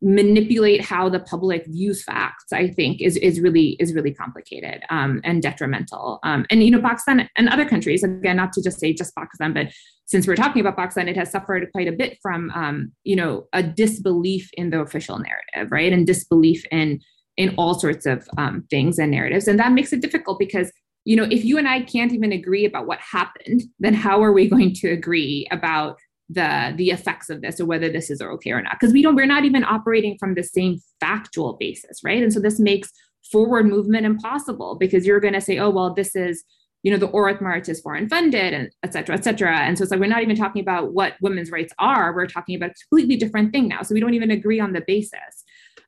[0.00, 5.20] manipulate how the public views facts i think is is really is really complicated um,
[5.24, 6.20] and detrimental.
[6.22, 9.52] Um, and you know pakistan and other countries again not to just say just pakistan
[9.52, 9.68] but
[10.06, 13.46] since we're talking about pakistan it has suffered quite a bit from um, you know
[13.52, 15.92] a disbelief in the official narrative right?
[15.92, 17.00] And disbelief in
[17.36, 19.46] in all sorts of um, things and narratives.
[19.46, 20.72] And that makes it difficult because
[21.04, 24.32] you know if you and i can't even agree about what happened then how are
[24.32, 25.96] we going to agree about
[26.28, 28.76] the the effects of this or whether this is okay or not.
[28.78, 32.22] Because we don't we're not even operating from the same factual basis right?
[32.22, 32.90] And so this makes
[33.30, 36.44] forward movement impossible because you're going to say oh well this is
[36.82, 39.58] you know the Aurat March is foreign funded and et cetera et cetera.
[39.58, 42.14] And so it's like we're not even talking about what women's rights are.
[42.14, 43.82] We're talking about a completely different thing now.
[43.82, 45.44] So we don't even agree on the basis.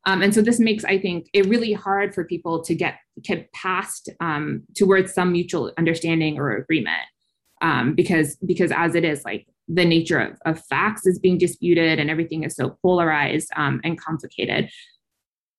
[0.07, 3.53] Um, and so this makes i think it really hard for people to get get
[3.53, 7.03] past um, towards some mutual understanding or agreement
[7.61, 11.99] um, because because as it is like the nature of, of facts is being disputed
[11.99, 14.71] and everything is so polarized um, and complicated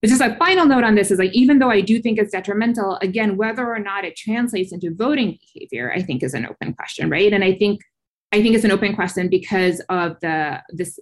[0.01, 2.31] but just a final note on this is like even though i do think it's
[2.31, 6.73] detrimental again whether or not it translates into voting behavior i think is an open
[6.73, 7.81] question right and i think
[8.31, 10.99] i think it's an open question because of the this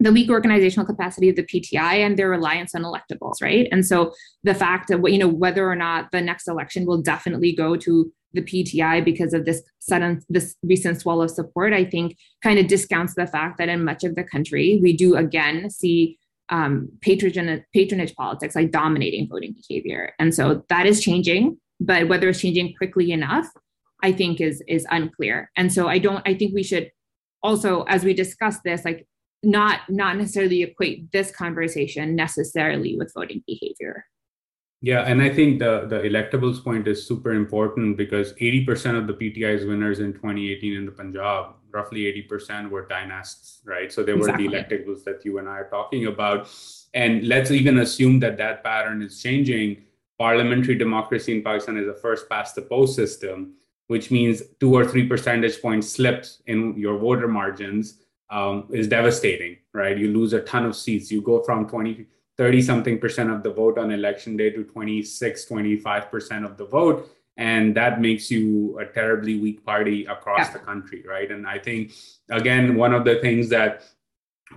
[0.00, 3.68] the weak organizational capacity of the PTI and their reliance on electables, right?
[3.70, 4.12] And so
[4.42, 7.76] the fact of what you know whether or not the next election will definitely go
[7.76, 12.58] to the PTI because of this sudden this recent swell of support, I think kind
[12.58, 16.18] of discounts the fact that in much of the country we do again see
[16.48, 21.58] um, patronage, patronage politics like dominating voting behavior, and so that is changing.
[21.80, 23.46] But whether it's changing quickly enough,
[24.02, 25.50] I think is is unclear.
[25.56, 26.22] And so I don't.
[26.26, 26.90] I think we should
[27.42, 29.06] also, as we discuss this, like
[29.42, 34.04] not not necessarily equate this conversation necessarily with voting behavior.
[34.84, 39.14] Yeah, and I think the the electables point is super important because 80% of the
[39.14, 43.92] PTI's winners in 2018 in the Punjab, roughly 80% were dynasts, right?
[43.92, 44.48] So they exactly.
[44.48, 46.48] were the electables that you and I are talking about.
[46.94, 49.84] And let's even assume that that pattern is changing.
[50.18, 53.54] Parliamentary democracy in Pakistan is a first past the post system,
[53.86, 59.58] which means two or three percentage points slipped in your voter margins um, is devastating,
[59.72, 59.96] right?
[59.96, 61.12] You lose a ton of seats.
[61.12, 62.06] You go from 20
[62.42, 66.64] 30 something percent of the vote on election day to 26 25 percent of the
[66.64, 70.52] vote and that makes you a terribly weak party across yeah.
[70.54, 71.92] the country right and i think
[72.30, 73.84] again one of the things that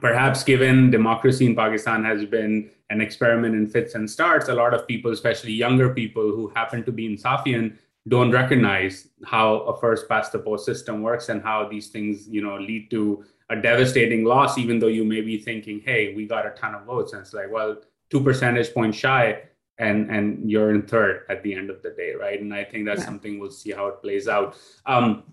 [0.01, 4.73] perhaps given democracy in pakistan has been an experiment in fits and starts a lot
[4.73, 7.77] of people especially younger people who happen to be insafian
[8.07, 12.41] don't recognize how a first past the post system works and how these things you
[12.41, 16.45] know lead to a devastating loss, even though you may be thinking, hey, we got
[16.45, 17.13] a ton of votes.
[17.13, 17.77] And it's like, well,
[18.09, 19.41] two percentage points shy
[19.77, 22.41] and and you're in third at the end of the day, right?
[22.41, 23.05] And I think that's yeah.
[23.05, 24.57] something we'll see how it plays out.
[24.85, 25.23] Um,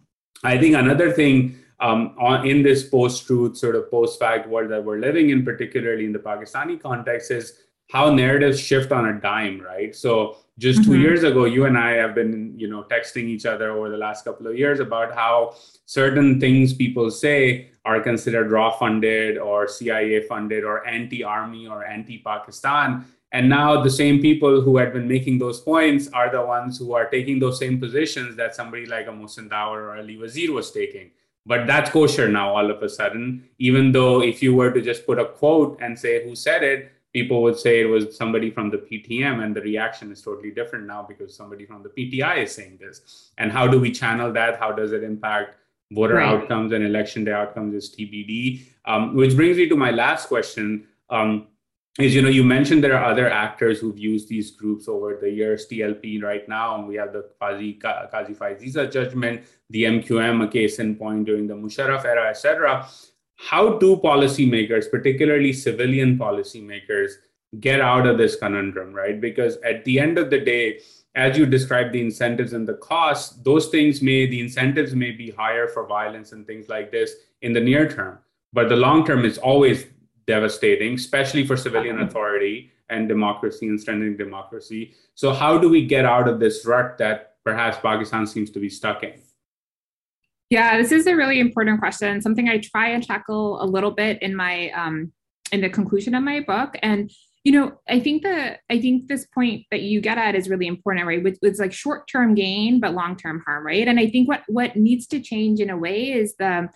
[0.42, 4.98] I think another thing um, on, in this post-truth sort of post-fact world that we're
[4.98, 7.58] living in, particularly in the Pakistani context, is
[7.90, 9.94] how narratives shift on a dime, right?
[9.94, 10.92] So just mm-hmm.
[10.92, 13.96] two years ago, you and I have been, you know, texting each other over the
[13.96, 15.56] last couple of years about how
[15.86, 23.04] certain things people say are considered RAW funded or CIA funded or anti-army or anti-Pakistan.
[23.32, 26.92] And now the same people who had been making those points are the ones who
[26.92, 30.70] are taking those same positions that somebody like a Mohsin Dawar or Ali Wazir was
[30.70, 31.10] taking.
[31.44, 35.06] But that's kosher now all of a sudden, even though if you were to just
[35.06, 38.70] put a quote and say who said it, people would say it was somebody from
[38.70, 42.54] the PTM, and the reaction is totally different now because somebody from the PTI is
[42.54, 43.32] saying this.
[43.38, 44.58] And how do we channel that?
[44.58, 45.56] How does it impact
[45.94, 46.28] voter right.
[46.28, 47.74] outcomes and election day outcomes?
[47.74, 48.66] Is TBD.
[48.84, 50.86] Um, which brings me to my last question.
[51.10, 51.46] Um,
[51.98, 55.28] is you know you mentioned there are other actors who've used these groups over the
[55.28, 60.42] years tlp right now and we have the qazi qazi Faez Isa judgment the mqm
[60.42, 62.88] a case in point during the musharraf era etc
[63.42, 67.12] how do policymakers, particularly civilian policymakers,
[67.58, 69.20] get out of this conundrum, right?
[69.20, 70.78] Because at the end of the day,
[71.14, 75.30] as you describe the incentives and the costs, those things may, the incentives may be
[75.30, 78.18] higher for violence and things like this in the near term.
[78.52, 79.86] But the long term is always
[80.26, 84.94] devastating, especially for civilian authority and democracy and strengthening democracy.
[85.14, 88.68] So, how do we get out of this rut that perhaps Pakistan seems to be
[88.68, 89.14] stuck in?
[90.50, 92.20] Yeah, this is a really important question.
[92.20, 95.12] Something I try and tackle a little bit in my um,
[95.50, 96.76] in the conclusion of my book.
[96.82, 97.10] And
[97.44, 100.66] you know, I think the I think this point that you get at is really
[100.66, 101.22] important, right?
[101.22, 103.88] With it's like short term gain but long term harm, right?
[103.88, 106.68] And I think what what needs to change in a way is the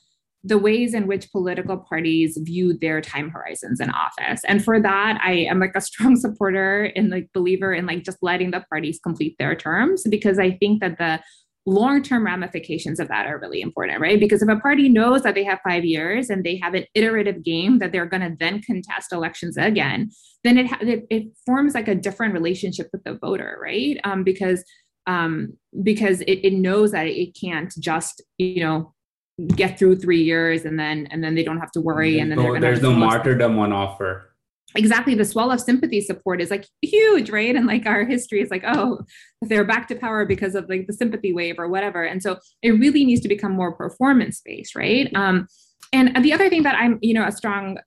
[0.42, 4.42] the ways in which political parties view their time horizons in office.
[4.46, 8.18] And for that, I am like a strong supporter and like believer in like just
[8.22, 11.20] letting the parties complete their terms because I think that the
[11.66, 14.20] long-term ramifications of that are really important, right?
[14.20, 17.42] Because if a party knows that they have five years and they have an iterative
[17.42, 20.10] game that they're going to then contest elections again,
[20.44, 23.98] then it, it, it forms like a different relationship with the voter, right?
[24.04, 24.64] Um, because
[25.08, 25.52] um,
[25.82, 28.92] because it, it knows that it can't just you know
[29.54, 32.38] get through three years and then and then they don't have to worry and then
[32.38, 34.25] no, there's no martyrdom on offer
[34.74, 37.54] exactly the swell of sympathy support is like huge right?
[37.54, 39.00] And like our history is like oh
[39.42, 42.04] they're back to power because of like the sympathy wave or whatever.
[42.04, 45.46] And so it really needs to become more performance based right um
[45.92, 47.78] and the other thing that i'm you know a strong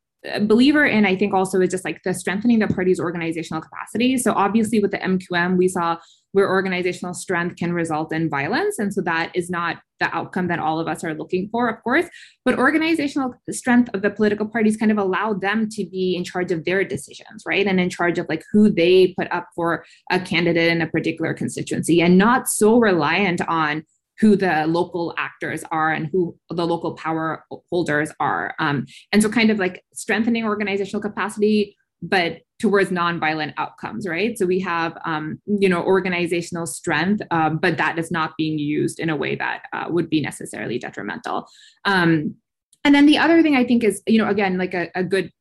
[0.41, 4.33] believer in i think also is just like the strengthening the party's organizational capacity so
[4.33, 5.97] obviously with the mqm we saw
[6.31, 8.77] where organizational strength can result in violence.
[8.77, 11.81] And so that is not the outcome that all of us are looking for, of
[11.83, 12.05] course.
[12.45, 16.51] But organizational strength of the political parties kind of allowed them to be in charge
[16.51, 17.65] of their decisions, right?
[17.65, 21.33] And in charge of like who they put up for a candidate in a particular
[21.33, 23.83] constituency and not so reliant on
[24.19, 28.53] who the local actors are and who the local power holders are.
[28.59, 34.37] Um, and so kind of like strengthening organizational capacity, but towards nonviolent outcomes, right?
[34.37, 38.99] So we have, um, you know, organizational strength, um, but that is not being used
[38.99, 41.47] in a way that uh, would be necessarily detrimental.
[41.85, 42.35] Um,
[42.83, 45.31] and then the other thing I think is, you know, again, like a, a good,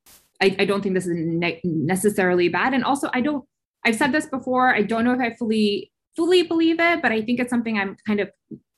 [0.41, 2.73] I, I, don't think this is ne- necessarily bad.
[2.73, 3.45] And also, I don't,
[3.85, 7.21] I've said this before, I don't know if I fully, fully believe it, but I
[7.21, 8.29] think it's something I'm kind of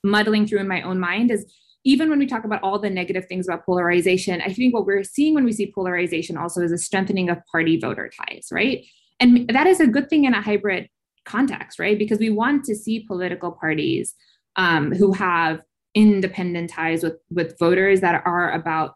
[0.02, 1.50] muddling through in my own mind is
[1.84, 5.02] even when we talk about all the negative things about polarization, I think what we're
[5.02, 8.84] seeing when we see polarization also is a strengthening of party voter ties, right?
[9.18, 10.88] And that is a good thing in a hybrid
[11.24, 11.98] context, right?
[11.98, 14.14] Because we want to see political parties
[14.56, 15.60] um, who have
[15.94, 18.94] independent ties with, with voters that are about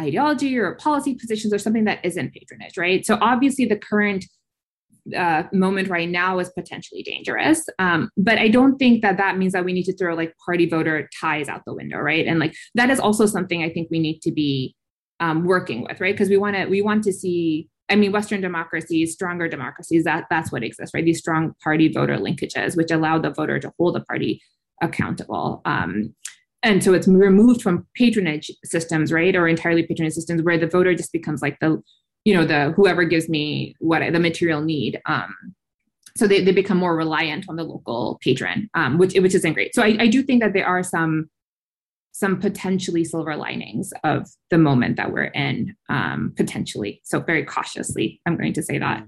[0.00, 3.04] ideology or policy positions or something that isn't patronage, right?
[3.04, 4.24] So obviously the current
[5.16, 7.64] uh, moment right now is potentially dangerous.
[7.78, 10.68] Um, but I don't think that that means that we need to throw like party
[10.68, 12.26] voter ties out the window, right?
[12.26, 14.74] And like that is also something I think we need to be
[15.20, 16.14] um, working with, right?
[16.14, 17.68] Because we want to we want to see.
[17.88, 21.04] I mean, Western democracies, stronger democracies, that that's what exists, right?
[21.04, 24.40] These strong party voter linkages, which allow the voter to hold the party
[24.80, 25.60] accountable.
[25.64, 26.14] Um,
[26.62, 30.94] and so it's removed from patronage systems, right, or entirely patronage systems, where the voter
[30.94, 31.82] just becomes like the
[32.24, 35.34] you know the whoever gives me what I, the material need um
[36.14, 39.74] so they, they become more reliant on the local patron um which which isn't great.
[39.74, 41.30] So I, I do think that there are some
[42.14, 47.00] some potentially silver linings of the moment that we're in um potentially.
[47.04, 49.04] So very cautiously i'm going to say that.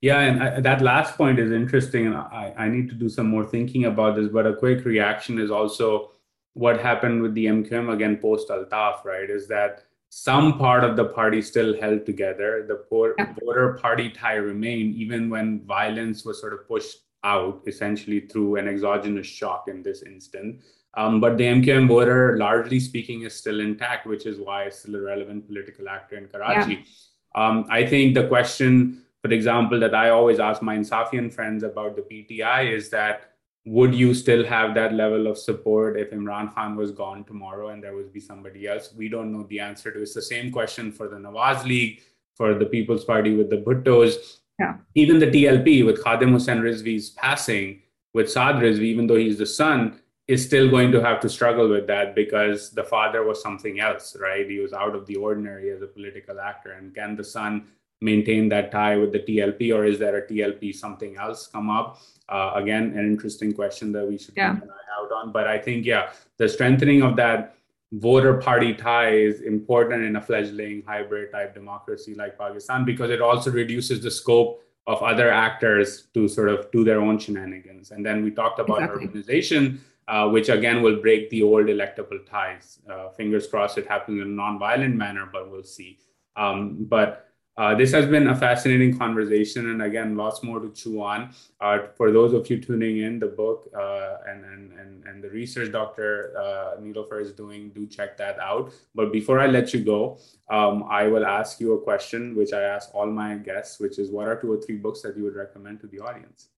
[0.00, 3.28] Yeah and I, that last point is interesting and I, I need to do some
[3.28, 6.10] more thinking about this but a quick reaction is also
[6.52, 9.30] what happened with the mqm again post altaf right?
[9.30, 9.84] Is that
[10.16, 12.64] some part of the party still held together.
[12.68, 13.34] The poor, yeah.
[13.44, 18.68] voter party tie remained even when violence was sort of pushed out, essentially through an
[18.68, 20.62] exogenous shock in this instance.
[20.96, 24.94] Um, but the MQM voter, largely speaking, is still intact, which is why it's still
[24.94, 26.74] a relevant political actor in Karachi.
[26.74, 27.46] Yeah.
[27.48, 31.96] Um, I think the question, for example, that I always ask my Insafian friends about
[31.96, 33.33] the PTI is that
[33.66, 37.82] would you still have that level of support if Imran Khan was gone tomorrow and
[37.82, 38.92] there would be somebody else?
[38.94, 40.02] We don't know the answer to.
[40.02, 42.02] It's the same question for the Nawaz League,
[42.34, 44.38] for the People's Party with the Bhuttos.
[44.58, 44.76] Yeah.
[44.94, 47.80] Even the TLP with Khadim Hussain Rizvi's passing,
[48.12, 51.68] with Saad Rizvi, even though he's the son, is still going to have to struggle
[51.68, 54.48] with that because the father was something else, right?
[54.48, 56.72] He was out of the ordinary as a political actor.
[56.72, 57.66] And can the son
[58.04, 61.98] maintain that tie with the TLP, or is there a TLP something else come up?
[62.28, 64.54] Uh, again, an interesting question that we should yeah.
[64.54, 65.32] keep an eye out on.
[65.32, 67.56] But I think, yeah, the strengthening of that
[67.92, 73.22] voter party tie is important in a fledgling hybrid type democracy like Pakistan because it
[73.22, 77.90] also reduces the scope of other actors to sort of do their own shenanigans.
[77.90, 79.06] And then we talked about exactly.
[79.06, 79.78] urbanization,
[80.08, 82.80] uh, which again will break the old electable ties.
[82.90, 85.98] Uh, fingers crossed it happens in a non-violent manner, but we'll see.
[86.36, 91.00] Um, but uh, this has been a fascinating conversation, and again, lots more to chew
[91.00, 91.32] on.
[91.60, 95.30] Uh, for those of you tuning in, the book uh, and, and and and the
[95.30, 96.34] research Dr.
[96.36, 98.72] Uh, Niloufer is doing, do check that out.
[98.94, 100.18] But before I let you go,
[100.50, 104.10] um, I will ask you a question, which I ask all my guests, which is,
[104.10, 106.48] what are two or three books that you would recommend to the audience?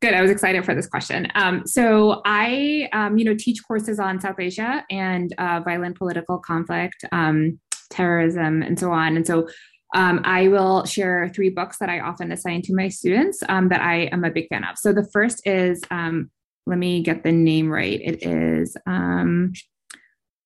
[0.00, 0.14] Good.
[0.14, 1.28] I was excited for this question.
[1.34, 6.38] Um, so I, um, you know, teach courses on South Asia and uh, violent political
[6.38, 7.60] conflict, um,
[7.90, 9.16] terrorism, and so on.
[9.16, 9.48] And so
[9.94, 13.80] um, I will share three books that I often assign to my students um, that
[13.80, 14.78] I am a big fan of.
[14.78, 16.30] So the first is, um,
[16.66, 18.00] let me get the name right.
[18.02, 19.52] It is um,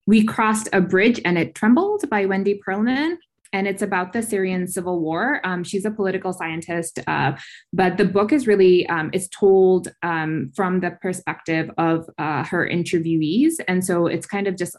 [0.07, 3.17] We Crossed a Bridge and It Trembled by Wendy Pearlman.
[3.53, 5.41] And it's about the Syrian civil war.
[5.45, 7.39] Um, she's a political scientist, uh,
[7.73, 13.55] but the book is really um, it's told from the perspective of uh, her interviewees,
[13.69, 14.77] and so it's kind of just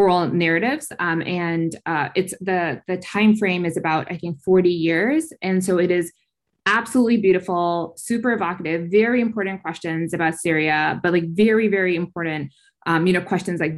[0.00, 4.70] oral narratives um, and uh, it's the the time frame is about i think 40
[4.70, 6.10] years and so it is
[6.66, 12.52] absolutely beautiful super evocative very important questions about syria but like very very important
[12.86, 13.74] um, you know questions like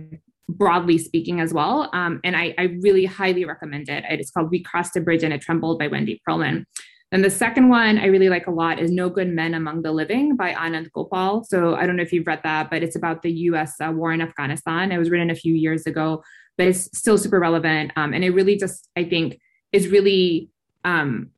[0.49, 4.05] broadly speaking as well um, and I, I really highly recommend it.
[4.09, 6.67] It's called we crossed a bridge and it trembled by wendy pearlman
[7.13, 9.93] and the second one I really like a lot is No Good Men Among the
[9.93, 11.45] Living by Anand Gopal.
[11.45, 14.15] So I don't know if you've read that, but it's about the US uh, war
[14.15, 14.91] in Afghanistan.
[14.91, 16.25] It was written a few years ago,
[16.57, 17.93] but it's still super relevant.
[17.97, 19.39] Um, and it really just, I think,
[19.73, 20.49] is really
[20.87, 21.29] um,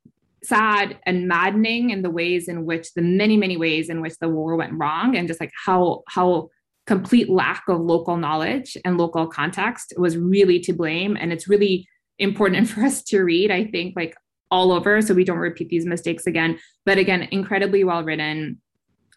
[0.45, 4.29] sad and maddening in the ways in which the many, many ways in which the
[4.29, 6.51] war went wrong and just like how, how,
[6.87, 11.89] complete lack of local knowledge and local context was really to blame and it's really
[12.19, 14.15] important for us to read i think like
[14.55, 16.59] all over so we don't repeat these mistakes again.
[16.87, 18.61] But again, incredibly well written,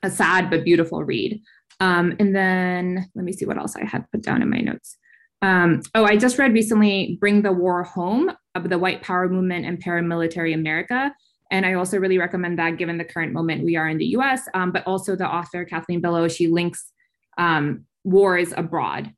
[0.01, 1.39] a sad but beautiful read.
[1.79, 4.97] Um, and then let me see what else I had put down in my notes.
[5.43, 9.67] Um, oh, I just read recently Bring the War Home of the White Power Movement
[9.67, 11.13] and Paramilitary America.
[11.51, 14.49] And I also really recommend that given the current moment we are in the US,
[14.55, 16.91] um, but also the author Kathleen Belew, she links
[17.37, 19.13] um, wars abroad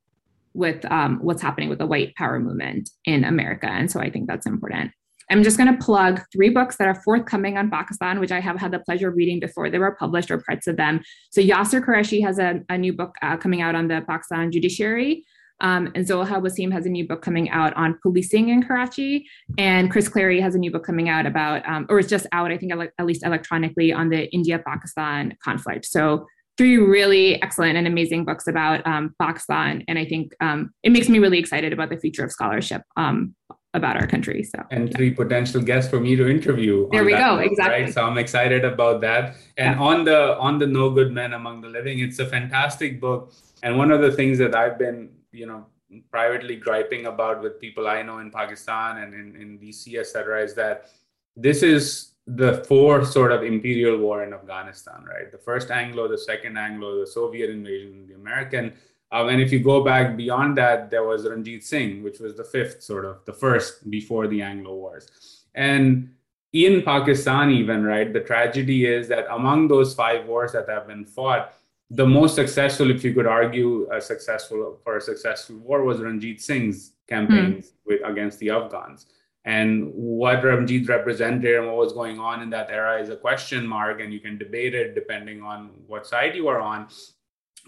[0.54, 3.68] with um, what's happening with the white power movement in America.
[3.68, 4.92] And so I think that's important.
[5.30, 8.58] I'm just going to plug three books that are forthcoming on Pakistan, which I have
[8.58, 11.02] had the pleasure of reading before they were published or parts of them.
[11.32, 15.24] So Yasser Kureshi has a, a new book uh, coming out on the Pakistan judiciary.
[15.62, 19.28] Um, and Zoha Waseem has a new book coming out on policing in Karachi.
[19.58, 22.52] And Chris Clary has a new book coming out about, um, or it's just out,
[22.52, 25.86] I think, at least electronically, on the India Pakistan conflict.
[25.86, 26.26] So,
[26.58, 29.82] three really excellent and amazing books about um, Pakistan.
[29.88, 33.34] And I think um, it makes me really excited about the future of scholarship um,
[33.74, 34.44] about our country.
[34.44, 36.90] So and three potential guests for me to interview.
[36.92, 37.38] There we go.
[37.38, 37.84] Exactly.
[37.84, 37.94] Right.
[37.94, 39.36] So I'm excited about that.
[39.58, 39.86] And yeah.
[39.86, 43.34] on the on the No Good Men Among the Living, it's a fantastic book.
[43.62, 45.66] And one of the things that I've been, you know,
[46.12, 50.54] privately griping about with people I know in Pakistan and in, in DC, etc., is
[50.56, 50.90] that
[51.36, 55.32] this is the fourth sort of imperial war in Afghanistan, right?
[55.32, 58.74] The first Anglo, the second Anglo, the Soviet invasion, the American
[59.12, 62.44] um, and if you go back beyond that, there was Ranjit Singh, which was the
[62.44, 65.08] fifth, sort of the first before the Anglo Wars.
[65.56, 66.12] And
[66.54, 71.06] in Pakistan, even, right, the tragedy is that among those five wars that have been
[71.06, 71.54] fought,
[71.92, 76.40] the most successful, if you could argue, a successful for a successful war was Ranjit
[76.40, 77.74] Singh's campaigns mm.
[77.88, 79.08] with against the Afghans.
[79.46, 83.66] And what Ranjit represented and what was going on in that era is a question
[83.66, 86.90] mark, and you can debate it depending on what side you are on.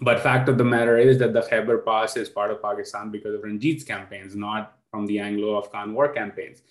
[0.00, 3.34] But fact of the matter is that the Khyber Pass is part of Pakistan because
[3.34, 6.62] of Ranjit's campaigns, not from the Anglo-Afghan war campaigns.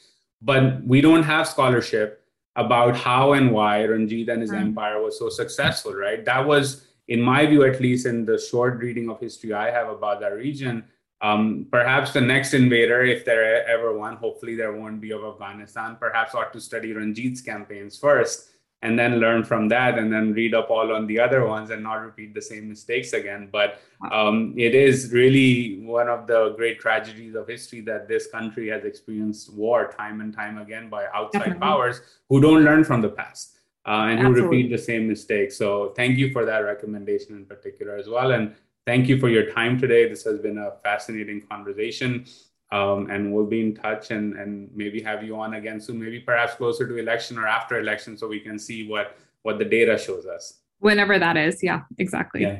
[0.41, 2.23] But we don't have scholarship
[2.55, 4.59] about how and why Ranjit and his mm.
[4.59, 6.25] empire was so successful, right?
[6.25, 9.87] That was, in my view, at least in the short reading of history I have
[9.87, 10.83] about that region,
[11.21, 15.95] um, perhaps the next invader, if there ever one, hopefully there won't be of Afghanistan,
[15.99, 18.50] perhaps ought to study Ranjit's campaigns first
[18.83, 21.83] and then learn from that and then read up all on the other ones and
[21.83, 23.47] not repeat the same mistakes again.
[23.51, 23.79] But
[24.11, 28.83] um, it is really one of the great tragedies of history that this country has
[28.83, 31.59] experienced war time and time again by outside Definitely.
[31.59, 34.41] powers who don't learn from the past uh, and Absolutely.
[34.41, 35.57] who repeat the same mistakes.
[35.57, 38.31] So thank you for that recommendation in particular as well.
[38.31, 38.55] And
[38.87, 40.09] thank you for your time today.
[40.09, 42.25] This has been a fascinating conversation
[42.71, 46.19] um, and we'll be in touch and, and maybe have you on again soon, maybe
[46.19, 49.97] perhaps closer to election or after election so we can see what, what the data
[49.97, 50.59] shows us.
[50.79, 51.61] Whenever that is.
[51.61, 52.41] Yeah, exactly.
[52.41, 52.55] Yeah.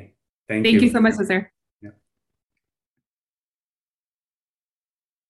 [0.48, 0.82] Thank, Thank you.
[0.82, 1.50] you so much, Sir.